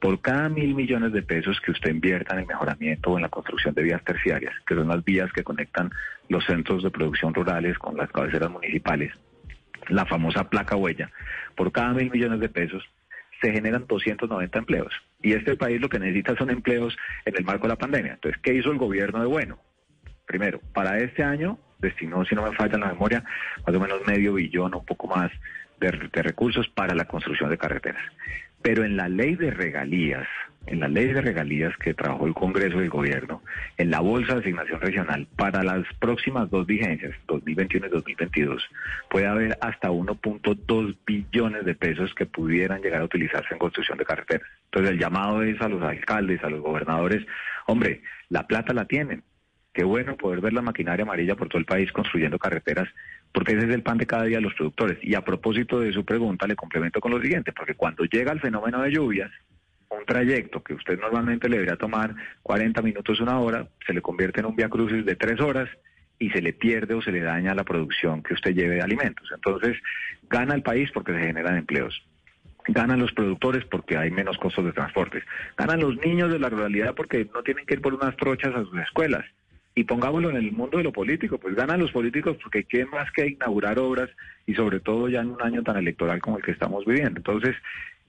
Por 0.00 0.20
cada 0.20 0.48
mil 0.48 0.74
millones 0.74 1.12
de 1.12 1.22
pesos 1.22 1.60
que 1.60 1.70
usted 1.70 1.90
invierta 1.90 2.34
en 2.34 2.40
el 2.40 2.46
mejoramiento 2.46 3.10
o 3.10 3.16
en 3.16 3.22
la 3.22 3.28
construcción 3.28 3.74
de 3.74 3.82
vías 3.82 4.04
terciarias, 4.04 4.54
que 4.66 4.74
son 4.74 4.88
las 4.88 5.04
vías 5.04 5.32
que 5.32 5.42
conectan 5.42 5.90
los 6.28 6.44
centros 6.44 6.82
de 6.82 6.90
producción 6.90 7.32
rurales 7.32 7.78
con 7.78 7.96
las 7.96 8.10
cabeceras 8.10 8.50
municipales, 8.50 9.12
la 9.88 10.04
famosa 10.04 10.48
placa 10.48 10.76
huella, 10.76 11.10
por 11.54 11.72
cada 11.72 11.92
mil 11.92 12.10
millones 12.10 12.40
de 12.40 12.48
pesos 12.48 12.82
se 13.40 13.52
generan 13.52 13.86
290 13.86 14.58
empleos. 14.58 14.92
Y 15.22 15.32
este 15.32 15.56
país 15.56 15.80
lo 15.80 15.88
que 15.88 15.98
necesita 15.98 16.36
son 16.36 16.50
empleos 16.50 16.96
en 17.24 17.36
el 17.36 17.44
marco 17.44 17.64
de 17.64 17.68
la 17.68 17.76
pandemia. 17.76 18.14
Entonces, 18.14 18.40
¿qué 18.42 18.54
hizo 18.54 18.70
el 18.70 18.78
gobierno 18.78 19.20
de 19.20 19.26
bueno? 19.26 19.58
Primero, 20.26 20.60
para 20.72 20.98
este 20.98 21.22
año 21.22 21.58
destinó, 21.78 22.24
si 22.24 22.34
no 22.34 22.42
me 22.42 22.56
falla 22.56 22.78
la 22.78 22.88
memoria, 22.88 23.24
más 23.66 23.74
o 23.74 23.80
menos 23.80 24.06
medio 24.06 24.34
billón 24.34 24.74
o 24.74 24.78
un 24.78 24.84
poco 24.84 25.06
más 25.06 25.30
de, 25.80 25.90
recursos 26.22 26.68
para 26.68 26.94
la 26.94 27.04
construcción 27.04 27.50
de 27.50 27.58
carreteras. 27.58 28.02
Pero 28.62 28.84
en 28.84 28.96
la 28.96 29.08
ley 29.08 29.36
de 29.36 29.50
regalías, 29.50 30.26
en 30.66 30.80
la 30.80 30.88
ley 30.88 31.06
de 31.06 31.20
regalías 31.20 31.76
que 31.76 31.94
trabajó 31.94 32.26
el 32.26 32.34
Congreso 32.34 32.80
y 32.80 32.84
el 32.84 32.90
Gobierno, 32.90 33.42
en 33.76 33.90
la 33.90 34.00
Bolsa 34.00 34.34
de 34.34 34.40
Asignación 34.40 34.80
Regional, 34.80 35.28
para 35.36 35.62
las 35.62 35.84
próximas 36.00 36.50
dos 36.50 36.66
vigencias, 36.66 37.14
2021 37.28 37.86
y 37.86 37.90
2022, 37.90 38.68
puede 39.08 39.26
haber 39.26 39.58
hasta 39.60 39.90
1.2 39.90 40.96
billones 41.06 41.64
de 41.64 41.74
pesos 41.74 42.12
que 42.14 42.26
pudieran 42.26 42.80
llegar 42.80 43.02
a 43.02 43.04
utilizarse 43.04 43.52
en 43.52 43.58
construcción 43.58 43.98
de 43.98 44.04
carreteras. 44.04 44.48
Entonces 44.64 44.92
el 44.92 44.98
llamado 44.98 45.42
es 45.42 45.60
a 45.60 45.68
los 45.68 45.82
alcaldes, 45.82 46.42
a 46.42 46.50
los 46.50 46.60
gobernadores, 46.60 47.24
hombre, 47.66 48.02
la 48.28 48.46
plata 48.48 48.72
la 48.72 48.86
tienen, 48.86 49.22
Qué 49.76 49.84
bueno 49.84 50.16
poder 50.16 50.40
ver 50.40 50.54
la 50.54 50.62
maquinaria 50.62 51.02
amarilla 51.02 51.36
por 51.36 51.50
todo 51.50 51.58
el 51.58 51.66
país 51.66 51.92
construyendo 51.92 52.38
carreteras, 52.38 52.88
porque 53.30 53.52
ese 53.52 53.66
es 53.66 53.74
el 53.74 53.82
pan 53.82 53.98
de 53.98 54.06
cada 54.06 54.24
día 54.24 54.38
de 54.38 54.42
los 54.42 54.54
productores. 54.54 54.96
Y 55.02 55.14
a 55.14 55.20
propósito 55.20 55.80
de 55.80 55.92
su 55.92 56.02
pregunta, 56.02 56.46
le 56.46 56.56
complemento 56.56 56.98
con 56.98 57.12
lo 57.12 57.20
siguiente, 57.20 57.52
porque 57.52 57.74
cuando 57.74 58.06
llega 58.06 58.32
el 58.32 58.40
fenómeno 58.40 58.80
de 58.80 58.90
lluvias, 58.90 59.30
un 59.90 60.02
trayecto 60.06 60.62
que 60.62 60.72
usted 60.72 60.98
normalmente 60.98 61.50
le 61.50 61.56
debería 61.56 61.76
tomar 61.76 62.14
40 62.40 62.80
minutos, 62.80 63.20
una 63.20 63.38
hora, 63.38 63.68
se 63.86 63.92
le 63.92 64.00
convierte 64.00 64.40
en 64.40 64.46
un 64.46 64.56
via 64.56 64.70
crucis 64.70 65.04
de 65.04 65.14
tres 65.14 65.38
horas 65.42 65.68
y 66.18 66.30
se 66.30 66.40
le 66.40 66.54
pierde 66.54 66.94
o 66.94 67.02
se 67.02 67.12
le 67.12 67.20
daña 67.20 67.54
la 67.54 67.64
producción 67.64 68.22
que 68.22 68.32
usted 68.32 68.54
lleve 68.54 68.76
de 68.76 68.82
alimentos. 68.82 69.30
Entonces, 69.30 69.76
gana 70.30 70.54
el 70.54 70.62
país 70.62 70.90
porque 70.90 71.12
se 71.12 71.20
generan 71.20 71.58
empleos. 71.58 72.02
Ganan 72.66 72.98
los 72.98 73.12
productores 73.12 73.66
porque 73.66 73.98
hay 73.98 74.10
menos 74.10 74.38
costos 74.38 74.64
de 74.64 74.72
transporte. 74.72 75.22
Ganan 75.58 75.80
los 75.80 75.98
niños 75.98 76.32
de 76.32 76.38
la 76.38 76.48
ruralidad 76.48 76.94
porque 76.94 77.28
no 77.34 77.42
tienen 77.42 77.66
que 77.66 77.74
ir 77.74 77.82
por 77.82 77.92
unas 77.92 78.16
trochas 78.16 78.54
a 78.54 78.62
sus 78.62 78.78
escuelas. 78.78 79.26
Y 79.78 79.84
pongámoslo 79.84 80.30
en 80.30 80.36
el 80.36 80.52
mundo 80.52 80.78
de 80.78 80.84
lo 80.84 80.92
político, 80.92 81.36
pues 81.36 81.54
ganan 81.54 81.78
los 81.78 81.92
políticos 81.92 82.38
porque 82.42 82.64
qué 82.64 82.86
más 82.86 83.12
que 83.12 83.26
inaugurar 83.26 83.78
obras 83.78 84.08
y 84.46 84.54
sobre 84.54 84.80
todo 84.80 85.06
ya 85.10 85.20
en 85.20 85.28
un 85.28 85.42
año 85.42 85.62
tan 85.62 85.76
electoral 85.76 86.18
como 86.22 86.38
el 86.38 86.42
que 86.42 86.52
estamos 86.52 86.86
viviendo. 86.86 87.18
Entonces, 87.18 87.54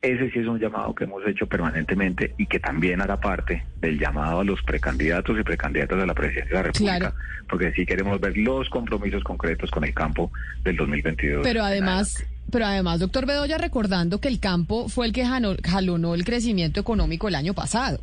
ese 0.01 0.31
sí 0.31 0.39
es 0.39 0.47
un 0.47 0.59
llamado 0.59 0.95
que 0.95 1.03
hemos 1.03 1.27
hecho 1.27 1.45
permanentemente 1.45 2.33
y 2.37 2.45
que 2.45 2.61
también 2.61 3.01
hará 3.01 3.19
parte 3.19 3.65
del 3.81 3.99
llamado 3.99 4.39
a 4.39 4.43
los 4.45 4.61
precandidatos 4.63 5.37
y 5.37 5.43
precandidatas 5.43 6.01
a 6.01 6.05
la 6.05 6.13
presidencia 6.13 6.49
de 6.49 6.55
la 6.55 6.63
República, 6.63 7.13
porque 7.49 7.73
sí 7.73 7.85
queremos 7.85 8.21
ver 8.21 8.37
los 8.37 8.69
compromisos 8.69 9.21
concretos 9.25 9.69
con 9.69 9.83
el 9.83 9.93
campo 9.93 10.31
del 10.63 10.77
2022. 10.77 11.41
Pero 11.43 11.63
además, 11.63 12.25
pero 12.49 12.65
además, 12.65 13.01
doctor 13.01 13.25
Bedoya, 13.25 13.57
recordando 13.57 14.21
que 14.21 14.29
el 14.29 14.39
campo 14.39 14.87
fue 14.87 15.05
el 15.05 15.11
que 15.11 15.25
jalonó 15.25 16.15
el 16.15 16.23
crecimiento 16.23 16.79
económico 16.79 17.27
el 17.27 17.35
año 17.35 17.53
pasado. 17.53 17.99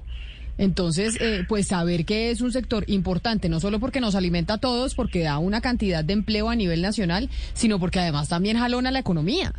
Entonces, 0.59 1.19
eh, 1.21 1.45
pues 1.49 1.69
saber 1.69 2.05
que 2.05 2.31
es 2.31 2.41
un 2.41 2.53
sector 2.53 2.85
importante, 2.87 3.49
no 3.49 3.61
solo 3.61 3.81
porque 3.81 4.01
nos 4.01 4.15
alimenta 4.15 4.55
a 4.55 4.59
todos, 4.59 4.95
porque 4.95 5.23
da 5.23 5.39
una 5.39 5.61
cantidad 5.61 6.05
de 6.05 6.13
empleo 6.13 6.49
a 6.49 6.57
nivel 6.57 6.83
nacional, 6.83 7.29
sino 7.55 7.79
porque 7.79 8.01
además 8.01 8.29
también 8.29 8.59
jalona 8.59 8.91
la 8.91 9.01
economía. 9.01 9.53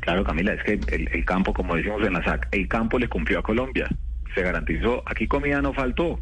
Claro, 0.00 0.24
Camila, 0.24 0.54
es 0.54 0.62
que 0.62 0.80
el, 0.94 1.24
campo, 1.24 1.52
como 1.52 1.76
decimos 1.76 2.02
en 2.06 2.12
la 2.12 2.24
SAC, 2.24 2.48
el 2.52 2.68
campo 2.68 2.98
le 2.98 3.08
cumplió 3.08 3.40
a 3.40 3.42
Colombia. 3.42 3.88
Se 4.34 4.42
garantizó, 4.42 5.02
aquí 5.06 5.26
comida 5.26 5.60
no 5.60 5.72
faltó. 5.72 6.18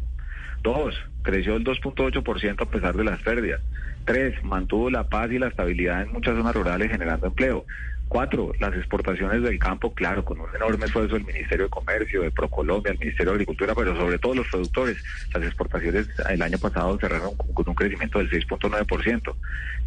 Dos, 0.63 0.95
creció 1.21 1.55
el 1.55 1.63
2.8% 1.63 2.61
a 2.61 2.69
pesar 2.69 2.95
de 2.95 3.03
las 3.03 3.21
pérdidas. 3.21 3.61
Tres, 4.05 4.41
mantuvo 4.43 4.89
la 4.89 5.03
paz 5.05 5.31
y 5.31 5.39
la 5.39 5.47
estabilidad 5.47 6.01
en 6.01 6.13
muchas 6.13 6.35
zonas 6.35 6.55
rurales 6.55 6.89
generando 6.89 7.27
empleo. 7.27 7.65
Cuatro, 8.07 8.53
las 8.59 8.73
exportaciones 8.73 9.43
del 9.43 9.59
campo, 9.59 9.93
claro, 9.93 10.23
con 10.23 10.39
un 10.39 10.47
enorme 10.55 10.85
esfuerzo 10.85 11.15
del 11.15 11.25
Ministerio 11.25 11.65
de 11.65 11.69
Comercio, 11.69 12.21
de 12.21 12.31
Procolombia, 12.31 12.93
el 12.93 12.99
Ministerio 12.99 13.31
de 13.31 13.35
Agricultura, 13.35 13.75
pero 13.75 13.97
sobre 13.97 14.17
todo 14.17 14.35
los 14.35 14.47
productores. 14.47 14.97
Las 15.33 15.43
exportaciones 15.43 16.07
el 16.29 16.41
año 16.41 16.57
pasado 16.57 16.97
cerraron 16.99 17.35
con 17.35 17.67
un 17.67 17.75
crecimiento 17.75 18.19
del 18.19 18.29
6.9%. 18.29 19.35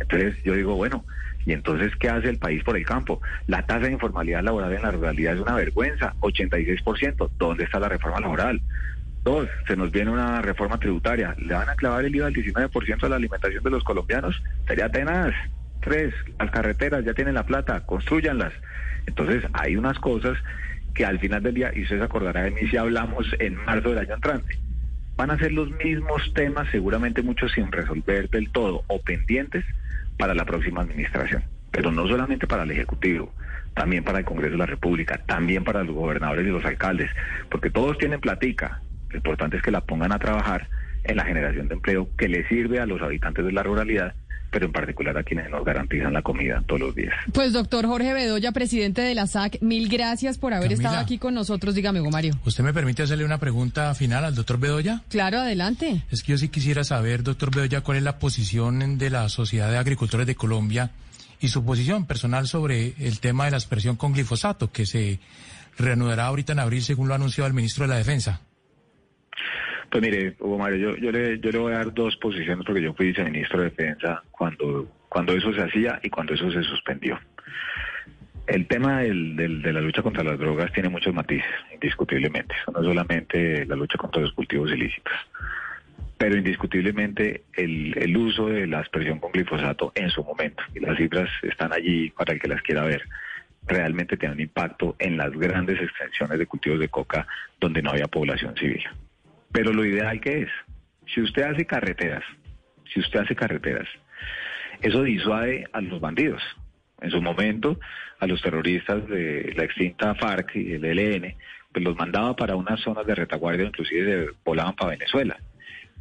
Entonces 0.01 0.37
yo 0.45 0.55
digo, 0.55 0.77
bueno, 0.77 1.05
¿y 1.47 1.53
entonces 1.53 1.93
qué 1.99 2.11
hace 2.11 2.29
el 2.29 2.39
país 2.39 2.63
por 2.63 2.77
el 2.77 2.85
campo? 2.85 3.23
La 3.47 3.65
tasa 3.65 3.87
de 3.87 3.93
informalidad 3.93 4.43
laboral 4.43 4.75
en 4.75 4.83
la 4.83 4.91
ruralidad 4.91 5.35
es 5.35 5.41
una 5.41 5.55
vergüenza, 5.55 6.15
86%. 6.21 7.31
¿Dónde 7.39 7.65
está 7.65 7.81
la 7.81 7.89
reforma 7.89 8.21
laboral? 8.21 8.61
Dos, 9.25 9.49
se 9.67 9.77
nos 9.77 9.91
viene 9.91 10.11
una 10.11 10.43
reforma 10.43 10.79
tributaria. 10.79 11.35
¿Le 11.39 11.55
van 11.55 11.69
a 11.69 11.75
clavar 11.75 12.05
el 12.05 12.15
IVA 12.15 12.27
al 12.27 12.35
19% 12.35 13.03
a 13.03 13.09
la 13.09 13.17
alimentación 13.17 13.65
de 13.65 13.71
los 13.71 13.85
colombianos? 13.85 14.43
Sería 14.67 14.91
tenaz. 14.91 15.35
Tres, 15.81 16.15
las 16.39 16.51
carreteras 16.51 17.05
ya 17.05 17.15
tienen 17.15 17.35
la 17.35 17.47
plata, 17.47 17.81
construyanlas. 17.87 18.53
Entonces 19.07 19.45
hay 19.53 19.77
unas 19.77 19.99
cosas 19.99 20.37
que 20.95 21.05
al 21.05 21.19
final 21.19 21.43
del 21.43 21.55
día, 21.55 21.73
y 21.75 21.83
usted 21.83 21.99
se 21.99 22.05
acordará 22.05 22.43
de 22.43 22.51
mí 22.51 22.69
si 22.69 22.77
hablamos 22.77 23.27
en 23.39 23.55
marzo 23.55 23.91
del 23.91 23.99
año 23.99 24.15
entrante, 24.15 24.59
van 25.17 25.31
a 25.31 25.39
ser 25.39 25.53
los 25.53 25.71
mismos 25.85 26.33
temas, 26.35 26.69
seguramente 26.71 27.23
muchos 27.23 27.53
sin 27.53 27.71
resolver 27.71 28.29
del 28.31 28.51
todo 28.51 28.85
o 28.87 29.01
pendientes 29.01 29.65
para 30.19 30.35
la 30.35 30.45
próxima 30.45 30.83
administración. 30.83 31.43
Pero 31.71 31.93
no 31.93 32.07
solamente 32.09 32.47
para 32.47 32.65
el 32.65 32.71
Ejecutivo, 32.73 33.33
también 33.75 34.05
para 34.05 34.19
el 34.19 34.25
Congreso 34.25 34.53
de 34.53 34.59
la 34.59 34.67
República, 34.67 35.19
también 35.27 35.65
para 35.65 35.85
los 35.85 35.95
gobernadores 35.95 36.47
y 36.47 36.51
los 36.51 36.65
alcaldes, 36.65 37.11
porque 37.51 37.71
todos 37.71 37.99
tienen 37.99 38.21
platica. 38.21 38.81
Lo 39.11 39.17
importante 39.17 39.57
es 39.57 39.63
que 39.63 39.71
la 39.71 39.81
pongan 39.81 40.13
a 40.13 40.19
trabajar 40.19 40.69
en 41.05 41.17
la 41.17 41.25
generación 41.25 41.69
de 41.69 41.75
empleo 41.75 42.09
que 42.17 42.29
le 42.29 42.47
sirve 42.49 42.81
a 42.81 42.87
los 42.87 43.01
habitantes 43.01 43.45
de 43.45 43.53
la 43.53 43.63
ruralidad 43.63 44.15
pero 44.51 44.67
en 44.67 44.73
particular 44.73 45.17
a 45.17 45.23
quienes 45.23 45.51
nos 45.51 45.65
garantizan 45.65 46.13
la 46.13 46.23
comida 46.23 46.63
todos 46.67 46.81
los 46.81 46.95
días. 46.95 47.15
Pues 47.33 47.53
doctor 47.53 47.87
Jorge 47.87 48.13
Bedoya, 48.13 48.53
presidente 48.53 49.03
de 49.03 49.15
la 49.15 49.27
SAC, 49.27 49.61
mil 49.61 49.89
gracias 49.89 50.39
por 50.39 50.55
haber 50.55 50.73
estado 50.73 50.97
aquí 50.97 51.19
con 51.19 51.35
nosotros. 51.35 51.75
Dígame, 51.75 52.01
Hugo 52.01 52.11
Mario. 52.11 52.35
¿Usted 52.45 52.65
me 52.65 52.73
permite 52.73 53.03
hacerle 53.03 53.25
una 53.25 53.39
pregunta 53.39 53.95
final 53.95 54.25
al 54.25 54.35
doctor 54.35 54.59
Bedoya? 54.59 55.03
Claro, 55.09 55.39
adelante. 55.39 56.03
Es 56.11 56.23
que 56.23 56.33
yo 56.33 56.39
sí 56.39 56.49
quisiera 56.49 56.85
saber, 56.85 57.23
doctor 57.23 57.55
Bedoya, 57.55 57.81
cuál 57.83 57.99
es 57.99 58.03
la 58.03 58.19
posición 58.19 58.99
de 58.99 59.11
la 59.11 59.29
Sociedad 59.29 59.71
de 59.71 59.79
Agricultores 59.79 60.27
de 60.27 60.35
Colombia 60.35 60.91
y 61.41 61.49
su 61.49 61.65
posición 61.65 62.07
personal 62.07 62.47
sobre 62.47 62.95
el 62.99 63.21
tema 63.21 63.47
de 63.47 63.53
la 63.53 63.57
aspersión 63.57 63.97
con 63.97 64.13
glifosato, 64.13 64.71
que 64.71 64.87
se 64.87 65.21
reanudará 65.79 66.27
ahorita 66.27 66.53
en 66.53 66.59
abril, 66.59 66.83
según 66.83 67.09
lo 67.09 67.15
ha 67.15 67.17
anunciado 67.17 67.49
el 67.49 67.55
ministro 67.55 67.85
de 67.85 67.89
la 67.89 67.97
Defensa. 67.97 68.41
Pues 69.91 70.03
mire, 70.03 70.37
Hugo 70.39 70.57
Mario, 70.57 70.97
yo, 70.97 71.11
le, 71.11 71.37
voy 71.59 71.73
a 71.73 71.79
dar 71.79 71.93
dos 71.93 72.17
posiciones 72.17 72.65
porque 72.65 72.81
yo 72.81 72.95
fui 72.95 73.09
viceministro 73.09 73.59
de 73.59 73.71
Defensa 73.71 74.23
cuando, 74.31 74.89
cuando 75.09 75.33
eso 75.33 75.53
se 75.53 75.63
hacía 75.63 75.99
y 76.03 76.11
cuando 76.11 76.35
eso 76.35 76.51
se 76.53 76.63
suspendió. 76.63 77.19
El 78.47 78.67
tema 78.67 79.01
del, 79.01 79.37
de 79.37 79.73
la 79.73 79.81
lucha 79.81 80.03
contra 80.03 80.23
las 80.23 80.39
drogas 80.39 80.73
tiene 80.73 80.89
muchos 80.89 81.13
matices, 81.13 81.51
indiscutiblemente. 81.75 82.55
no 82.73 82.83
solamente 82.85 83.67
la 83.67 83.75
lucha 83.75 83.99
contra 83.99 84.23
los 84.23 84.33
cultivos 84.33 84.71
ilícitos, 84.71 85.13
pero 86.17 86.37
indiscutiblemente 86.37 87.43
el, 87.55 87.97
el 87.99 88.17
uso 88.17 88.47
de 88.47 88.69
la 88.69 88.81
aspersión 88.81 89.19
con 89.19 89.33
glifosato 89.33 89.91
en 89.97 90.11
su 90.11 90.23
momento, 90.23 90.63
y 90.73 90.81
las 90.81 90.97
cifras 90.97 91.29
están 91.43 91.73
allí 91.73 92.11
para 92.11 92.33
el 92.35 92.41
que 92.41 92.49
las 92.49 92.63
quiera 92.63 92.85
ver, 92.85 93.03
realmente 93.67 94.17
tiene 94.17 94.35
un 94.35 94.41
impacto 94.41 94.95
en 95.01 95.17
las 95.17 95.33
grandes 95.33 95.81
extensiones 95.81 96.39
de 96.39 96.47
cultivos 96.47 96.79
de 96.79 96.89
coca 96.89 97.27
donde 97.61 97.83
no 97.83 97.91
había 97.91 98.07
población 98.07 98.55
civil. 98.57 98.83
Pero 99.53 99.73
lo 99.73 99.85
ideal 99.85 100.21
que 100.21 100.43
es, 100.43 100.49
si 101.13 101.21
usted 101.21 101.43
hace 101.43 101.67
carreteras, 101.67 102.25
si 102.93 103.01
usted 103.01 103.21
hace 103.21 103.35
carreteras, 103.35 103.89
eso 104.81 105.03
disuade 105.03 105.67
a 105.73 105.81
los 105.81 106.01
bandidos. 106.01 106.43
En 107.01 107.11
su 107.11 107.21
momento, 107.21 107.79
a 108.19 108.27
los 108.27 108.41
terroristas 108.43 109.07
de 109.09 109.53
la 109.57 109.65
extinta 109.65 110.15
FARC 110.15 110.57
y 110.57 110.75
el 110.75 110.85
ELN, 110.85 111.35
pues 111.73 111.85
los 111.85 111.97
mandaba 111.97 112.37
para 112.37 112.57
unas 112.57 112.81
zonas 112.81 113.07
de 113.07 113.15
retaguardia, 113.15 113.67
inclusive 113.67 114.31
volaban 114.45 114.75
para 114.75 114.91
Venezuela. 114.91 115.37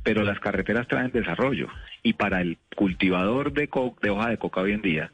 Pero 0.04 0.24
las 0.24 0.40
carreteras 0.40 0.88
traen 0.88 1.12
desarrollo 1.12 1.68
y 2.04 2.14
para 2.14 2.42
el 2.42 2.58
cultivador 2.76 3.54
de, 3.54 3.70
de 4.02 4.10
hoja 4.10 4.30
de 4.30 4.38
coca 4.38 4.62
hoy 4.62 4.74
en 4.74 4.82
día, 4.82 5.12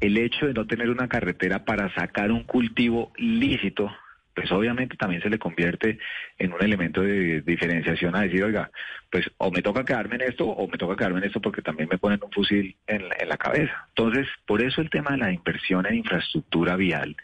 el 0.00 0.16
hecho 0.16 0.46
de 0.46 0.54
no 0.54 0.66
tener 0.66 0.90
una 0.90 1.08
carretera 1.08 1.64
para 1.64 1.92
sacar 1.94 2.32
un 2.32 2.44
cultivo 2.44 3.12
lícito 3.16 3.90
pues 4.34 4.50
obviamente 4.52 4.96
también 4.96 5.22
se 5.22 5.30
le 5.30 5.38
convierte 5.38 5.98
en 6.38 6.52
un 6.52 6.62
elemento 6.62 7.02
de 7.02 7.40
diferenciación 7.42 8.14
a 8.14 8.22
decir, 8.22 8.42
oiga, 8.44 8.70
pues 9.10 9.30
o 9.38 9.50
me 9.50 9.62
toca 9.62 9.84
quedarme 9.84 10.16
en 10.16 10.22
esto 10.22 10.46
o 10.46 10.68
me 10.68 10.78
toca 10.78 10.96
quedarme 10.96 11.18
en 11.18 11.26
esto 11.26 11.40
porque 11.40 11.62
también 11.62 11.88
me 11.90 11.98
ponen 11.98 12.20
un 12.22 12.30
fusil 12.30 12.76
en, 12.86 13.02
en 13.18 13.28
la 13.28 13.36
cabeza. 13.36 13.86
Entonces, 13.88 14.26
por 14.46 14.62
eso 14.62 14.80
el 14.80 14.90
tema 14.90 15.12
de 15.12 15.18
la 15.18 15.32
inversión 15.32 15.86
en 15.86 15.96
infraestructura 15.96 16.76
vial 16.76 17.16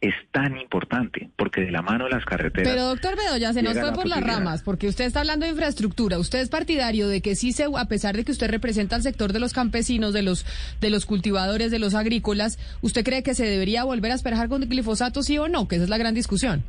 es 0.00 0.14
tan 0.30 0.56
importante, 0.56 1.28
porque 1.36 1.62
de 1.62 1.72
la 1.72 1.82
mano 1.82 2.04
de 2.04 2.10
las 2.10 2.24
carreteras... 2.24 2.72
Pero 2.72 2.86
doctor 2.86 3.16
Bedoya, 3.16 3.52
se 3.52 3.62
nos 3.62 3.78
fue 3.78 3.92
por 3.92 4.06
las 4.06 4.22
ramas, 4.22 4.62
porque 4.62 4.88
usted 4.88 5.04
está 5.04 5.20
hablando 5.20 5.44
de 5.44 5.52
infraestructura, 5.52 6.18
usted 6.18 6.38
es 6.38 6.48
partidario 6.48 7.08
de 7.08 7.20
que 7.20 7.34
sí 7.34 7.52
se, 7.52 7.64
a 7.64 7.84
pesar 7.86 8.16
de 8.16 8.24
que 8.24 8.32
usted 8.32 8.48
representa 8.48 8.96
al 8.96 9.02
sector 9.02 9.32
de 9.32 9.40
los 9.40 9.52
campesinos, 9.52 10.12
de 10.12 10.22
los, 10.22 10.46
de 10.80 10.90
los 10.90 11.04
cultivadores, 11.04 11.70
de 11.70 11.78
los 11.78 11.94
agrícolas, 11.94 12.58
¿usted 12.80 13.04
cree 13.04 13.22
que 13.22 13.34
se 13.34 13.46
debería 13.46 13.84
volver 13.84 14.12
a 14.12 14.14
esperar 14.14 14.48
con 14.48 14.60
glifosato, 14.62 15.22
sí 15.22 15.36
o 15.38 15.48
no? 15.48 15.66
Que 15.66 15.76
esa 15.76 15.84
es 15.84 15.90
la 15.90 15.98
gran 15.98 16.14
discusión. 16.14 16.62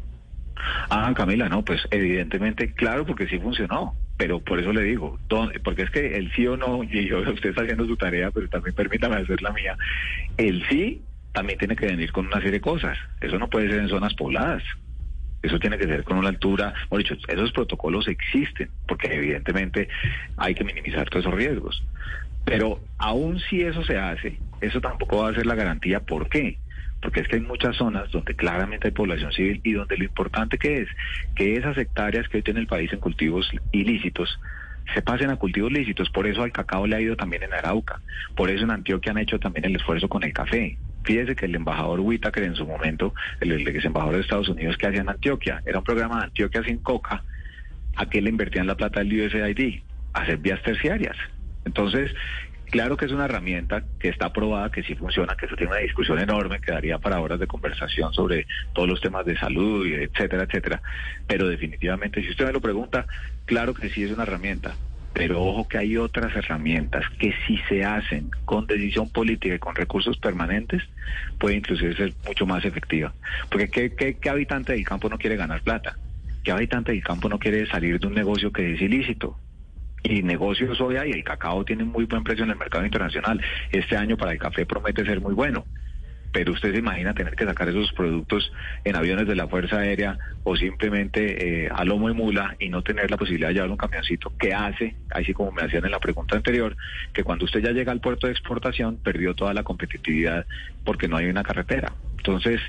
Ah, 0.89 1.13
Camila, 1.15 1.47
no, 1.49 1.63
pues 1.63 1.81
evidentemente, 1.91 2.73
claro, 2.73 3.05
porque 3.05 3.27
sí 3.27 3.39
funcionó, 3.39 3.95
pero 4.17 4.39
por 4.39 4.59
eso 4.59 4.73
le 4.73 4.83
digo, 4.83 5.17
porque 5.63 5.83
es 5.83 5.91
que 5.91 6.17
el 6.17 6.31
sí 6.33 6.47
o 6.47 6.57
no, 6.57 6.83
y 6.83 7.07
yo, 7.07 7.19
usted 7.33 7.49
está 7.49 7.61
haciendo 7.61 7.85
su 7.85 7.95
tarea, 7.95 8.31
pero 8.31 8.49
también 8.49 8.75
permítame 8.75 9.17
hacer 9.17 9.41
la 9.41 9.51
mía, 9.51 9.77
el 10.37 10.67
sí 10.67 11.01
también 11.33 11.59
tiene 11.59 11.75
que 11.75 11.85
venir 11.85 12.11
con 12.11 12.27
una 12.27 12.37
serie 12.37 12.51
de 12.51 12.61
cosas. 12.61 12.97
Eso 13.21 13.37
no 13.37 13.49
puede 13.49 13.69
ser 13.69 13.79
en 13.79 13.89
zonas 13.89 14.13
pobladas. 14.15 14.63
Eso 15.41 15.57
tiene 15.59 15.77
que 15.77 15.85
ser 15.85 16.03
con 16.03 16.17
una 16.17 16.29
altura, 16.29 16.73
por 16.89 16.99
dicho, 16.99 17.15
esos 17.27 17.51
protocolos 17.53 18.07
existen, 18.07 18.69
porque 18.87 19.07
evidentemente 19.07 19.87
hay 20.35 20.53
que 20.53 20.65
minimizar 20.65 21.09
todos 21.09 21.25
esos 21.25 21.37
riesgos. 21.37 21.83
Pero 22.43 22.81
aún 22.97 23.39
si 23.39 23.61
eso 23.61 23.83
se 23.83 23.97
hace, 23.97 24.37
eso 24.59 24.81
tampoco 24.81 25.19
va 25.19 25.29
a 25.29 25.33
ser 25.33 25.45
la 25.45 25.55
garantía. 25.55 26.01
¿Por 26.01 26.27
qué? 26.27 26.57
Porque 27.01 27.21
es 27.21 27.27
que 27.29 27.37
hay 27.37 27.41
muchas 27.41 27.77
zonas 27.77 28.11
donde 28.11 28.35
claramente 28.35 28.87
hay 28.87 28.91
población 28.91 29.31
civil 29.31 29.61
y 29.63 29.71
donde 29.71 29.97
lo 29.97 30.03
importante 30.03 30.57
que 30.57 30.81
es 30.81 30.89
que 31.35 31.55
esas 31.55 31.77
hectáreas 31.77 32.27
que 32.27 32.37
hoy 32.37 32.43
tiene 32.43 32.59
el 32.59 32.67
país 32.67 32.91
en 32.91 32.99
cultivos 32.99 33.49
ilícitos 33.71 34.39
se 34.93 35.01
pasen 35.01 35.29
a 35.29 35.35
cultivos 35.35 35.71
lícitos. 35.71 36.09
Por 36.09 36.27
eso 36.27 36.43
al 36.43 36.51
cacao 36.51 36.87
le 36.87 36.95
ha 36.95 37.01
ido 37.01 37.15
también 37.15 37.43
en 37.43 37.53
Arauca. 37.53 38.01
Por 38.35 38.49
eso 38.49 38.63
en 38.63 38.71
Antioquia 38.71 39.11
han 39.11 39.19
hecho 39.19 39.39
también 39.39 39.65
el 39.65 39.75
esfuerzo 39.75 40.09
con 40.09 40.23
el 40.23 40.33
café. 40.33 40.77
Fíjese 41.03 41.35
que 41.35 41.45
el 41.45 41.55
embajador 41.55 42.01
Whitaker 42.01 42.43
en 42.43 42.55
su 42.55 42.65
momento, 42.65 43.13
el, 43.39 43.67
ex 43.67 43.85
embajador 43.85 44.15
de 44.15 44.21
Estados 44.21 44.49
Unidos 44.49 44.77
que 44.77 44.87
hacía 44.87 45.01
en 45.01 45.09
Antioquia, 45.09 45.61
era 45.65 45.79
un 45.79 45.83
programa 45.83 46.19
de 46.19 46.25
Antioquia 46.25 46.63
sin 46.63 46.79
coca, 46.79 47.23
a 47.95 48.05
que 48.07 48.21
le 48.21 48.29
invertían 48.29 48.67
la 48.67 48.75
plata 48.75 48.99
del 48.99 49.25
USAID. 49.25 49.81
hacer 50.13 50.37
vías 50.37 50.61
terciarias. 50.63 51.15
Entonces, 51.65 52.11
claro 52.69 52.97
que 52.97 53.05
es 53.05 53.11
una 53.11 53.25
herramienta 53.25 53.83
que 53.99 54.09
está 54.09 54.27
aprobada, 54.27 54.71
que 54.71 54.83
sí 54.83 54.95
funciona, 54.95 55.35
que 55.35 55.45
eso 55.45 55.55
tiene 55.55 55.71
una 55.71 55.81
discusión 55.81 56.19
enorme 56.19 56.59
que 56.59 56.71
daría 56.71 56.97
para 56.97 57.19
horas 57.19 57.39
de 57.39 57.47
conversación 57.47 58.13
sobre 58.13 58.47
todos 58.73 58.87
los 58.87 59.01
temas 59.01 59.25
de 59.25 59.37
salud, 59.37 59.85
etcétera, 59.85 60.43
etcétera. 60.43 60.81
Pero 61.27 61.47
definitivamente, 61.47 62.21
si 62.21 62.29
usted 62.29 62.45
me 62.45 62.53
lo 62.53 62.61
pregunta, 62.61 63.05
claro 63.45 63.73
que 63.73 63.89
sí 63.89 64.03
es 64.03 64.11
una 64.11 64.23
herramienta. 64.23 64.75
Pero 65.13 65.41
ojo 65.41 65.67
que 65.67 65.77
hay 65.77 65.97
otras 65.97 66.35
herramientas 66.35 67.03
que 67.19 67.33
si 67.45 67.57
se 67.69 67.83
hacen 67.83 68.29
con 68.45 68.67
decisión 68.67 69.09
política 69.09 69.55
y 69.55 69.59
con 69.59 69.75
recursos 69.75 70.17
permanentes, 70.17 70.83
puede 71.39 71.57
inclusive 71.57 71.95
ser 71.95 72.13
mucho 72.25 72.45
más 72.45 72.63
efectiva. 72.63 73.13
Porque 73.49 73.69
¿qué, 73.69 73.95
qué, 73.95 74.17
qué 74.17 74.29
habitante 74.29 74.73
del 74.73 74.85
campo 74.85 75.09
no 75.09 75.17
quiere 75.17 75.35
ganar 75.35 75.61
plata? 75.61 75.97
¿Qué 76.43 76.51
habitante 76.51 76.91
del 76.91 77.03
campo 77.03 77.27
no 77.27 77.39
quiere 77.39 77.65
salir 77.67 77.99
de 77.99 78.07
un 78.07 78.13
negocio 78.13 78.51
que 78.51 78.73
es 78.73 78.81
ilícito? 78.81 79.37
y 80.03 80.23
negocios 80.23 80.79
hoy 80.81 80.97
hay, 80.97 81.11
el 81.11 81.23
cacao 81.23 81.65
tiene 81.65 81.83
muy 81.83 82.05
buen 82.05 82.23
precio 82.23 82.43
en 82.43 82.51
el 82.51 82.57
mercado 82.57 82.85
internacional. 82.85 83.41
Este 83.71 83.97
año 83.97 84.17
para 84.17 84.31
el 84.31 84.39
café 84.39 84.65
promete 84.65 85.05
ser 85.05 85.21
muy 85.21 85.33
bueno. 85.33 85.65
Pero 86.31 86.53
usted 86.53 86.71
se 86.71 86.79
imagina 86.79 87.13
tener 87.13 87.35
que 87.35 87.45
sacar 87.45 87.69
esos 87.69 87.91
productos 87.93 88.51
en 88.83 88.95
aviones 88.95 89.27
de 89.27 89.35
la 89.35 89.47
Fuerza 89.47 89.79
Aérea 89.79 90.17
o 90.43 90.55
simplemente 90.55 91.65
eh, 91.65 91.69
a 91.73 91.83
lomo 91.83 92.07
de 92.07 92.13
mula 92.13 92.55
y 92.59 92.69
no 92.69 92.83
tener 92.83 93.09
la 93.09 93.17
posibilidad 93.17 93.49
de 93.49 93.55
llevar 93.55 93.71
un 93.71 93.77
camioncito 93.77 94.31
que 94.37 94.53
hace, 94.53 94.95
así 95.09 95.33
como 95.33 95.51
me 95.51 95.63
hacían 95.63 95.85
en 95.85 95.91
la 95.91 95.99
pregunta 95.99 96.35
anterior, 96.35 96.75
que 97.13 97.23
cuando 97.23 97.45
usted 97.45 97.61
ya 97.61 97.71
llega 97.71 97.91
al 97.91 98.01
puerto 98.01 98.27
de 98.27 98.33
exportación 98.33 98.97
perdió 98.97 99.33
toda 99.33 99.53
la 99.53 99.63
competitividad 99.63 100.45
porque 100.83 101.07
no 101.07 101.17
hay 101.17 101.25
una 101.25 101.43
carretera. 101.43 101.93
Entonces, 102.17 102.61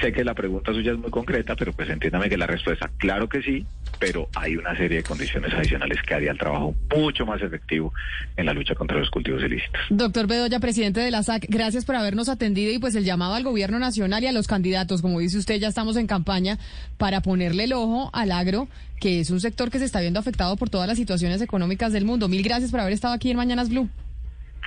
sé 0.00 0.12
que 0.12 0.24
la 0.24 0.34
pregunta 0.34 0.72
suya 0.72 0.92
es 0.92 0.98
muy 0.98 1.10
concreta, 1.10 1.54
pero 1.56 1.72
pues 1.72 1.88
entiéndame 1.88 2.28
que 2.28 2.36
la 2.36 2.46
respuesta, 2.46 2.90
claro 2.98 3.28
que 3.28 3.42
sí, 3.42 3.66
pero 3.98 4.28
hay 4.34 4.56
una 4.56 4.76
serie 4.76 4.98
de 4.98 5.02
condiciones 5.02 5.52
adicionales 5.52 5.98
que 6.02 6.14
haría 6.14 6.30
el 6.30 6.38
trabajo 6.38 6.74
mucho 6.94 7.26
más 7.26 7.40
efectivo 7.42 7.92
en 8.36 8.46
la 8.46 8.52
lucha 8.52 8.74
contra 8.74 8.98
los 8.98 9.10
cultivos 9.10 9.42
ilícitos. 9.42 9.80
Doctor 9.90 10.26
Bedoya, 10.26 10.60
presidente 10.60 11.00
de 11.00 11.10
la 11.10 11.22
SAC, 11.22 11.46
gracias 11.48 11.84
por 11.84 11.96
habernos 11.96 12.28
atendido 12.28 12.72
y 12.72 12.78
pues 12.78 12.94
el 12.94 13.04
llamado 13.04 13.34
al 13.34 13.44
gobierno 13.44 13.78
nacional 13.78 14.22
y 14.24 14.26
a 14.26 14.32
los 14.32 14.46
candidatos, 14.46 15.02
como 15.02 15.20
dice 15.20 15.38
usted, 15.38 15.56
ya 15.56 15.68
estamos 15.68 15.96
en 15.96 16.06
campaña 16.06 16.58
para 16.98 17.20
ponerle 17.22 17.64
el 17.64 17.72
ojo 17.72 18.10
al 18.12 18.32
agro, 18.32 18.68
que 19.00 19.20
es 19.20 19.30
un 19.30 19.40
sector 19.40 19.70
que 19.70 19.78
se 19.78 19.84
está 19.84 20.00
viendo 20.00 20.20
afectado 20.20 20.56
por 20.56 20.70
todas 20.70 20.88
las 20.88 20.96
situaciones 20.96 21.40
económicas 21.40 21.92
del 21.92 22.04
mundo. 22.04 22.28
Mil 22.28 22.42
gracias 22.42 22.70
por 22.70 22.80
haber 22.80 22.92
estado 22.92 23.14
aquí 23.14 23.30
en 23.30 23.36
Mañanas 23.36 23.68
Blue. 23.68 23.88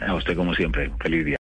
A 0.02 0.16
usted 0.16 0.36
como 0.36 0.54
siempre, 0.54 0.90
feliz 1.02 1.26
día. 1.26 1.38